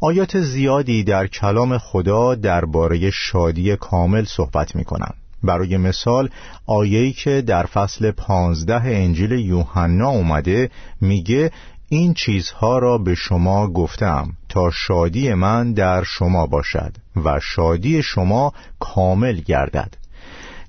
آیات 0.00 0.40
زیادی 0.40 1.04
در 1.04 1.26
کلام 1.26 1.78
خدا 1.78 2.34
درباره 2.34 3.10
شادی 3.10 3.76
کامل 3.76 4.24
صحبت 4.24 4.76
می 4.76 4.84
کنند. 4.84 5.14
برای 5.46 5.76
مثال 5.76 6.28
آیه‌ای 6.66 7.12
که 7.12 7.42
در 7.42 7.66
فصل 7.66 8.10
پانزده 8.10 8.80
انجیل 8.84 9.32
یوحنا 9.32 10.08
اومده 10.08 10.70
میگه 11.00 11.50
این 11.88 12.14
چیزها 12.14 12.78
را 12.78 12.98
به 12.98 13.14
شما 13.14 13.68
گفتم 13.68 14.32
تا 14.48 14.70
شادی 14.70 15.34
من 15.34 15.72
در 15.72 16.02
شما 16.02 16.46
باشد 16.46 16.92
و 17.24 17.40
شادی 17.40 18.02
شما 18.02 18.52
کامل 18.78 19.40
گردد. 19.40 19.94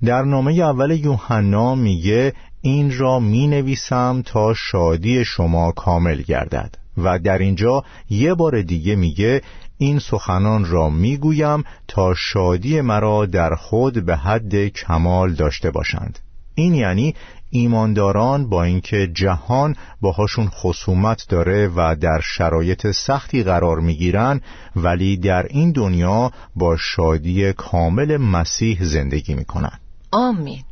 در 0.05 0.21
نامه 0.21 0.53
اول 0.53 0.91
یوحنا 0.91 1.75
میگه 1.75 2.33
این 2.61 2.97
را 2.97 3.19
می 3.19 3.47
نویسم 3.47 4.21
تا 4.25 4.53
شادی 4.53 5.25
شما 5.25 5.71
کامل 5.71 6.21
گردد. 6.21 6.77
و 6.97 7.19
در 7.19 7.37
اینجا 7.37 7.83
یه 8.09 8.33
بار 8.33 8.61
دیگه 8.61 8.95
میگه 8.95 9.41
این 9.77 9.99
سخنان 9.99 10.65
را 10.65 10.89
می‌گویم 10.89 11.63
تا 11.87 12.13
شادی 12.15 12.81
مرا 12.81 13.25
در 13.25 13.55
خود 13.55 14.05
به 14.05 14.15
حد 14.15 14.67
کمال 14.67 15.33
داشته 15.33 15.71
باشند. 15.71 16.19
این 16.55 16.73
یعنی 16.73 17.15
ایمانداران 17.49 18.49
با 18.49 18.63
اینکه 18.63 19.07
جهان 19.13 19.75
باهاشون 20.01 20.49
خصومت 20.49 21.25
داره 21.29 21.71
و 21.75 21.95
در 22.01 22.19
شرایط 22.19 22.91
سختی 22.91 23.43
قرار 23.43 23.79
می‌گیرن 23.79 24.41
ولی 24.75 25.17
در 25.17 25.45
این 25.49 25.71
دنیا 25.71 26.31
با 26.55 26.77
شادی 26.77 27.53
کامل 27.53 28.17
مسیح 28.17 28.83
زندگی 28.83 29.33
می‌کنن. 29.33 29.79
آمین. 30.11 30.63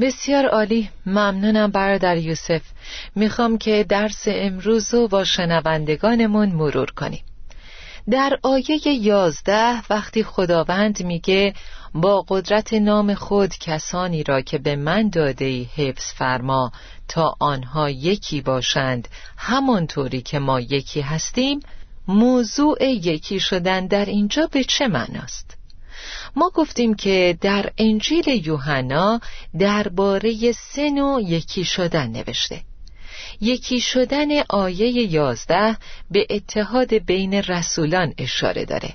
بسیار 0.00 0.46
عالی. 0.46 0.88
ممنونم 1.06 1.70
برادر 1.70 2.16
یوسف. 2.16 2.62
می‌خوام 3.16 3.58
که 3.58 3.84
درس 3.88 4.24
امروز 4.26 4.94
رو 4.94 5.08
با 5.08 5.24
شنوندگانمون 5.24 6.48
مرور 6.48 6.90
کنیم. 6.90 7.22
در 8.10 8.38
آیه 8.42 8.88
یازده 8.88 9.82
وقتی 9.90 10.22
خداوند 10.22 11.02
میگه 11.02 11.54
با 11.94 12.24
قدرت 12.28 12.74
نام 12.74 13.14
خود 13.14 13.54
کسانی 13.60 14.22
را 14.22 14.40
که 14.40 14.58
به 14.58 14.76
من 14.76 15.08
داده 15.08 15.44
ای 15.44 15.68
حفظ 15.76 16.12
فرما 16.12 16.72
تا 17.08 17.34
آنها 17.40 17.90
یکی 17.90 18.40
باشند 18.40 19.08
همانطوری 19.36 20.22
که 20.22 20.38
ما 20.38 20.60
یکی 20.60 21.00
هستیم 21.00 21.60
موضوع 22.08 22.84
یکی 22.84 23.40
شدن 23.40 23.86
در 23.86 24.04
اینجا 24.04 24.46
به 24.46 24.64
چه 24.64 24.88
معناست؟ 24.88 25.56
ما 26.36 26.50
گفتیم 26.54 26.94
که 26.94 27.38
در 27.40 27.70
انجیل 27.78 28.46
یوحنا 28.46 29.20
درباره 29.58 30.52
سه 30.52 30.90
نوع 30.90 31.22
یکی 31.22 31.64
شدن 31.64 32.06
نوشته 32.10 32.60
یکی 33.40 33.80
شدن 33.80 34.28
آیه 34.48 35.12
یازده 35.12 35.76
به 36.10 36.26
اتحاد 36.30 36.94
بین 36.94 37.34
رسولان 37.34 38.14
اشاره 38.18 38.64
داره. 38.64 38.94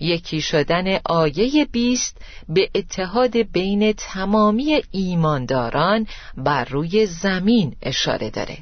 یکی 0.00 0.40
شدن 0.40 0.98
آیه 1.04 1.64
بیست 1.64 2.16
به 2.48 2.70
اتحاد 2.74 3.36
بین 3.36 3.92
تمامی 3.92 4.82
ایمانداران 4.90 6.06
بر 6.36 6.64
روی 6.64 7.06
زمین 7.06 7.76
اشاره 7.82 8.30
داره. 8.30 8.58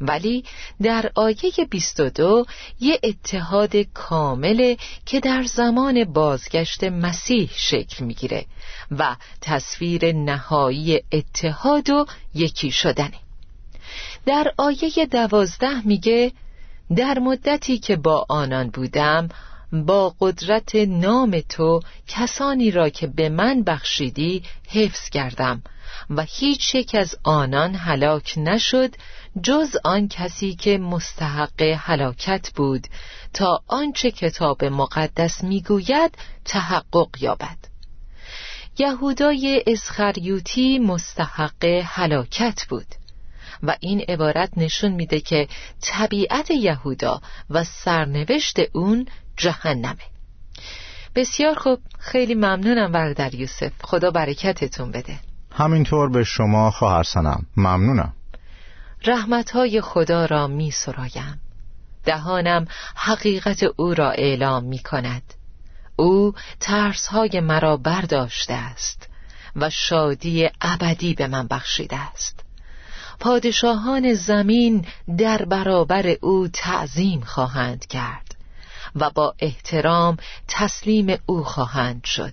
ولی 0.00 0.44
در 0.82 1.10
آیه 1.14 1.52
22 1.70 2.44
یه 2.80 3.00
اتحاد 3.02 3.76
کامله 3.76 4.76
که 5.06 5.20
در 5.20 5.42
زمان 5.42 6.04
بازگشت 6.04 6.84
مسیح 6.84 7.50
شکل 7.56 8.04
می‌گیره 8.04 8.44
و 8.90 9.16
تصویر 9.40 10.12
نهایی 10.12 11.00
اتحاد 11.12 11.90
و 11.90 12.06
یکی 12.34 12.70
شدنه. 12.70 13.18
در 14.26 14.52
آیه 14.56 15.06
دوازده 15.10 15.86
میگه 15.86 16.32
در 16.96 17.18
مدتی 17.18 17.78
که 17.78 17.96
با 17.96 18.26
آنان 18.28 18.70
بودم 18.70 19.28
با 19.72 20.14
قدرت 20.20 20.74
نام 20.74 21.40
تو 21.48 21.80
کسانی 22.08 22.70
را 22.70 22.88
که 22.88 23.06
به 23.06 23.28
من 23.28 23.62
بخشیدی 23.62 24.42
حفظ 24.68 25.10
کردم 25.10 25.62
و 26.10 26.22
هیچ 26.28 26.74
یک 26.74 26.94
از 26.94 27.16
آنان 27.24 27.74
هلاک 27.74 28.34
نشد 28.36 28.94
جز 29.42 29.76
آن 29.84 30.08
کسی 30.08 30.54
که 30.54 30.78
مستحق 30.78 31.62
هلاکت 31.62 32.50
بود 32.54 32.86
تا 33.34 33.62
آنچه 33.66 34.10
کتاب 34.10 34.64
مقدس 34.64 35.44
می‌گوید 35.44 36.18
تحقق 36.44 37.08
یابد. 37.20 37.58
یهودای 38.78 39.62
اسخریوتی 39.66 40.78
مستحق 40.78 41.64
هلاکت 41.84 42.66
بود. 42.68 42.86
و 43.62 43.76
این 43.80 44.00
عبارت 44.08 44.50
نشون 44.56 44.92
میده 44.92 45.20
که 45.20 45.48
طبیعت 45.80 46.50
یهودا 46.50 47.20
و 47.50 47.64
سرنوشت 47.64 48.56
اون 48.72 49.06
جهنمه. 49.36 50.12
بسیار 51.14 51.54
خوب 51.54 51.78
خیلی 51.98 52.34
ممنونم 52.34 52.92
برادر 52.92 53.34
یوسف. 53.34 53.72
خدا 53.82 54.10
برکتتون 54.10 54.90
بده. 54.90 55.18
همینطور 55.52 56.10
به 56.10 56.24
شما 56.24 56.70
خواهر 56.70 57.02
سنم. 57.02 57.46
ممنونم. 57.56 58.12
رحمتهای 59.06 59.80
خدا 59.80 60.24
را 60.24 60.46
می 60.46 60.70
سرایم 60.70 61.40
دهانم 62.04 62.66
حقیقت 62.94 63.62
او 63.76 63.94
را 63.94 64.10
اعلام 64.10 64.64
می 64.64 64.78
کند 64.78 65.22
او 65.96 66.34
ترسهای 66.60 67.40
مرا 67.40 67.76
برداشته 67.76 68.54
است 68.54 69.08
و 69.56 69.70
شادی 69.70 70.50
ابدی 70.60 71.14
به 71.14 71.26
من 71.26 71.46
بخشیده 71.46 71.96
است. 71.96 72.44
پادشاهان 73.22 74.14
زمین 74.14 74.86
در 75.18 75.44
برابر 75.44 76.06
او 76.20 76.48
تعظیم 76.48 77.20
خواهند 77.20 77.86
کرد 77.86 78.34
و 78.96 79.10
با 79.10 79.34
احترام 79.38 80.16
تسلیم 80.48 81.18
او 81.26 81.44
خواهند 81.44 82.04
شد. 82.04 82.32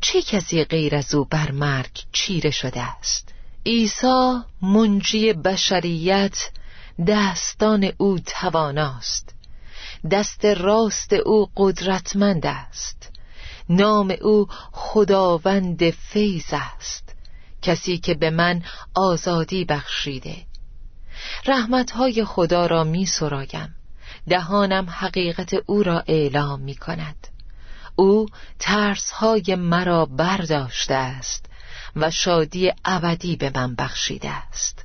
چه 0.00 0.22
کسی 0.22 0.64
غیر 0.64 0.94
از 0.96 1.14
او 1.14 1.24
بر 1.24 1.50
مرگ 1.50 1.90
چیره 2.12 2.50
شده 2.50 2.80
است؟ 2.80 3.28
عیسی 3.66 4.40
منجی 4.62 5.32
بشریت 5.32 6.38
دستان 7.06 7.92
او 7.98 8.18
تواناست. 8.18 9.34
دست 10.10 10.44
راست 10.44 11.12
او 11.12 11.50
قدرتمند 11.56 12.46
است. 12.46 13.12
نام 13.68 14.14
او 14.22 14.46
خداوند 14.72 15.90
فیض 15.90 16.52
است. 16.52 17.09
کسی 17.62 17.98
که 17.98 18.14
به 18.14 18.30
من 18.30 18.62
آزادی 18.94 19.64
بخشیده. 19.64 20.36
رحمتهای 21.46 22.24
خدا 22.24 22.66
را 22.66 22.84
می 22.84 23.06
سرایم. 23.06 23.74
دهانم 24.28 24.90
حقیقت 24.90 25.54
او 25.66 25.82
را 25.82 26.04
اعلام 26.06 26.60
می 26.60 26.74
کند. 26.74 27.28
او 27.96 28.26
ترسهای 28.58 29.54
مرا 29.54 30.06
برداشته 30.06 30.94
است 30.94 31.46
و 31.96 32.10
شادی 32.10 32.72
ابدی 32.84 33.36
به 33.36 33.50
من 33.54 33.74
بخشیده 33.74 34.30
است. 34.30 34.84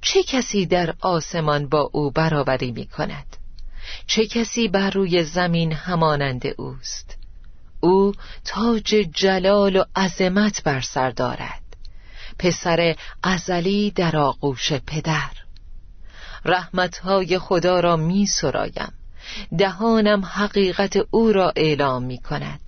چه 0.00 0.22
کسی 0.22 0.66
در 0.66 0.94
آسمان 1.00 1.68
با 1.68 1.90
او 1.92 2.10
برابری 2.10 2.72
می 2.72 2.86
کند؟ 2.86 3.36
چه 4.06 4.26
کسی 4.26 4.68
بر 4.68 4.90
روی 4.90 5.24
زمین 5.24 5.72
همانند 5.72 6.42
اوست؟ 6.56 7.16
او 7.80 8.12
تاج 8.44 8.94
جلال 9.14 9.76
و 9.76 9.84
عظمت 9.96 10.62
بر 10.62 10.80
سر 10.80 11.10
دارد. 11.10 11.65
پسر 12.38 12.96
ازلی 13.22 13.90
در 13.90 14.16
آغوش 14.16 14.72
پدر. 14.72 15.30
رحمتهای 16.44 17.38
خدا 17.38 17.80
را 17.80 17.96
می 17.96 18.26
سرایم. 18.26 18.92
دهانم 19.58 20.24
حقیقت 20.24 20.96
او 21.10 21.32
را 21.32 21.52
اعلام 21.56 22.02
می 22.02 22.18
کند. 22.18 22.60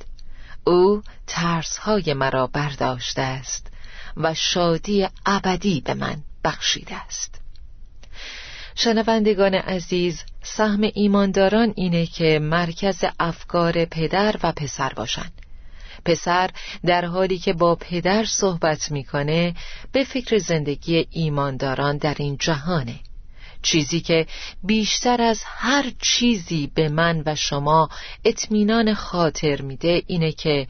او 0.64 1.02
ترسهای 1.26 2.14
مرا 2.14 2.46
برداشته 2.46 3.22
است 3.22 3.66
و 4.16 4.34
شادی 4.34 5.08
ابدی 5.26 5.80
به 5.80 5.94
من 5.94 6.16
بخشیده 6.44 6.96
است. 6.96 7.40
شنوندگان 8.74 9.54
عزیز 9.54 10.22
سهم 10.42 10.80
ایمانداران 10.94 11.72
اینه 11.76 12.06
که 12.06 12.38
مرکز 12.42 13.04
افکار 13.20 13.84
پدر 13.84 14.36
و 14.42 14.52
پسر 14.52 14.92
باشند. 14.92 15.32
پسر 16.04 16.50
در 16.86 17.04
حالی 17.04 17.38
که 17.38 17.52
با 17.52 17.74
پدر 17.74 18.24
صحبت 18.24 18.90
می‌کنه 18.90 19.54
به 19.92 20.04
فکر 20.04 20.38
زندگی 20.38 21.06
ایمانداران 21.10 21.96
در 21.96 22.16
این 22.18 22.36
جهانه. 22.40 23.00
چیزی 23.62 24.00
که 24.00 24.26
بیشتر 24.64 25.22
از 25.22 25.42
هر 25.44 25.92
چیزی 26.02 26.70
به 26.74 26.88
من 26.88 27.22
و 27.26 27.34
شما 27.34 27.88
اطمینان 28.24 28.94
خاطر 28.94 29.62
میده 29.62 30.02
اینه 30.06 30.32
که 30.32 30.66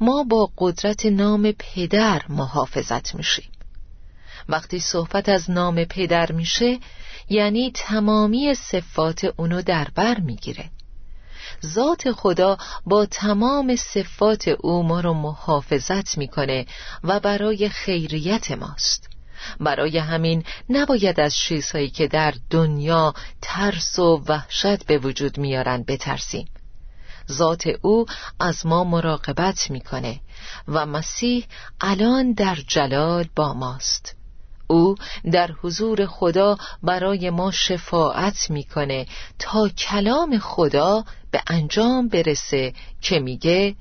ما 0.00 0.24
با 0.24 0.50
قدرت 0.58 1.06
نام 1.06 1.52
پدر 1.52 2.22
محافظت 2.28 3.14
میشیم. 3.14 3.50
وقتی 4.48 4.80
صحبت 4.80 5.28
از 5.28 5.50
نام 5.50 5.84
پدر 5.84 6.32
میشه 6.32 6.78
یعنی 7.28 7.72
تمامی 7.74 8.54
صفات 8.54 9.24
اونو 9.36 9.62
در 9.62 9.88
بر 9.94 10.20
می‌گیره. 10.20 10.70
ذات 11.66 12.12
خدا 12.12 12.58
با 12.86 13.06
تمام 13.06 13.76
صفات 13.76 14.48
او 14.48 14.82
ما 14.82 15.00
رو 15.00 15.14
محافظت 15.14 16.18
می‌کنه 16.18 16.66
و 17.04 17.20
برای 17.20 17.68
خیریت 17.68 18.50
ماست. 18.50 19.08
برای 19.60 19.98
همین 19.98 20.44
نباید 20.68 21.20
از 21.20 21.34
چیزهایی 21.36 21.90
که 21.90 22.08
در 22.08 22.34
دنیا 22.50 23.14
ترس 23.42 23.98
و 23.98 24.22
وحشت 24.28 24.86
به 24.86 24.98
وجود 24.98 25.38
میارن 25.38 25.82
بترسیم. 25.82 26.48
ذات 27.32 27.66
او 27.82 28.06
از 28.40 28.66
ما 28.66 28.84
مراقبت 28.84 29.70
می‌کنه 29.70 30.20
و 30.68 30.86
مسیح 30.86 31.46
الان 31.80 32.32
در 32.32 32.58
جلال 32.68 33.28
با 33.36 33.54
ماست. 33.54 34.17
او 34.68 34.94
در 35.32 35.50
حضور 35.62 36.06
خدا 36.06 36.56
برای 36.82 37.30
ما 37.30 37.50
شفاعت 37.50 38.50
می‌کنه 38.50 39.06
تا 39.38 39.68
کلام 39.68 40.38
خدا 40.38 41.04
به 41.30 41.42
انجام 41.46 42.08
برسه 42.08 42.72
که 43.00 43.18
میگه 43.18 43.76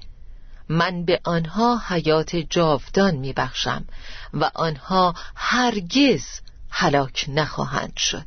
من 0.70 1.06
به 1.06 1.20
آنها 1.24 1.82
حیات 1.88 2.36
جاودان 2.36 3.16
میبخشم 3.16 3.86
و 4.34 4.50
آنها 4.56 5.14
هرگز 5.36 6.26
هلاک 6.70 7.26
نخواهند 7.30 7.98
شد. 7.98 8.26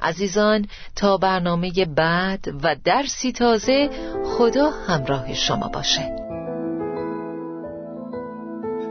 عزیزان 0.00 0.68
تا 0.96 1.16
برنامه 1.16 1.84
بعد 1.84 2.44
و 2.62 2.76
درسی 2.84 3.32
تازه 3.32 3.90
خدا 4.24 4.70
همراه 4.70 5.34
شما 5.34 5.68
باشه. 5.68 6.23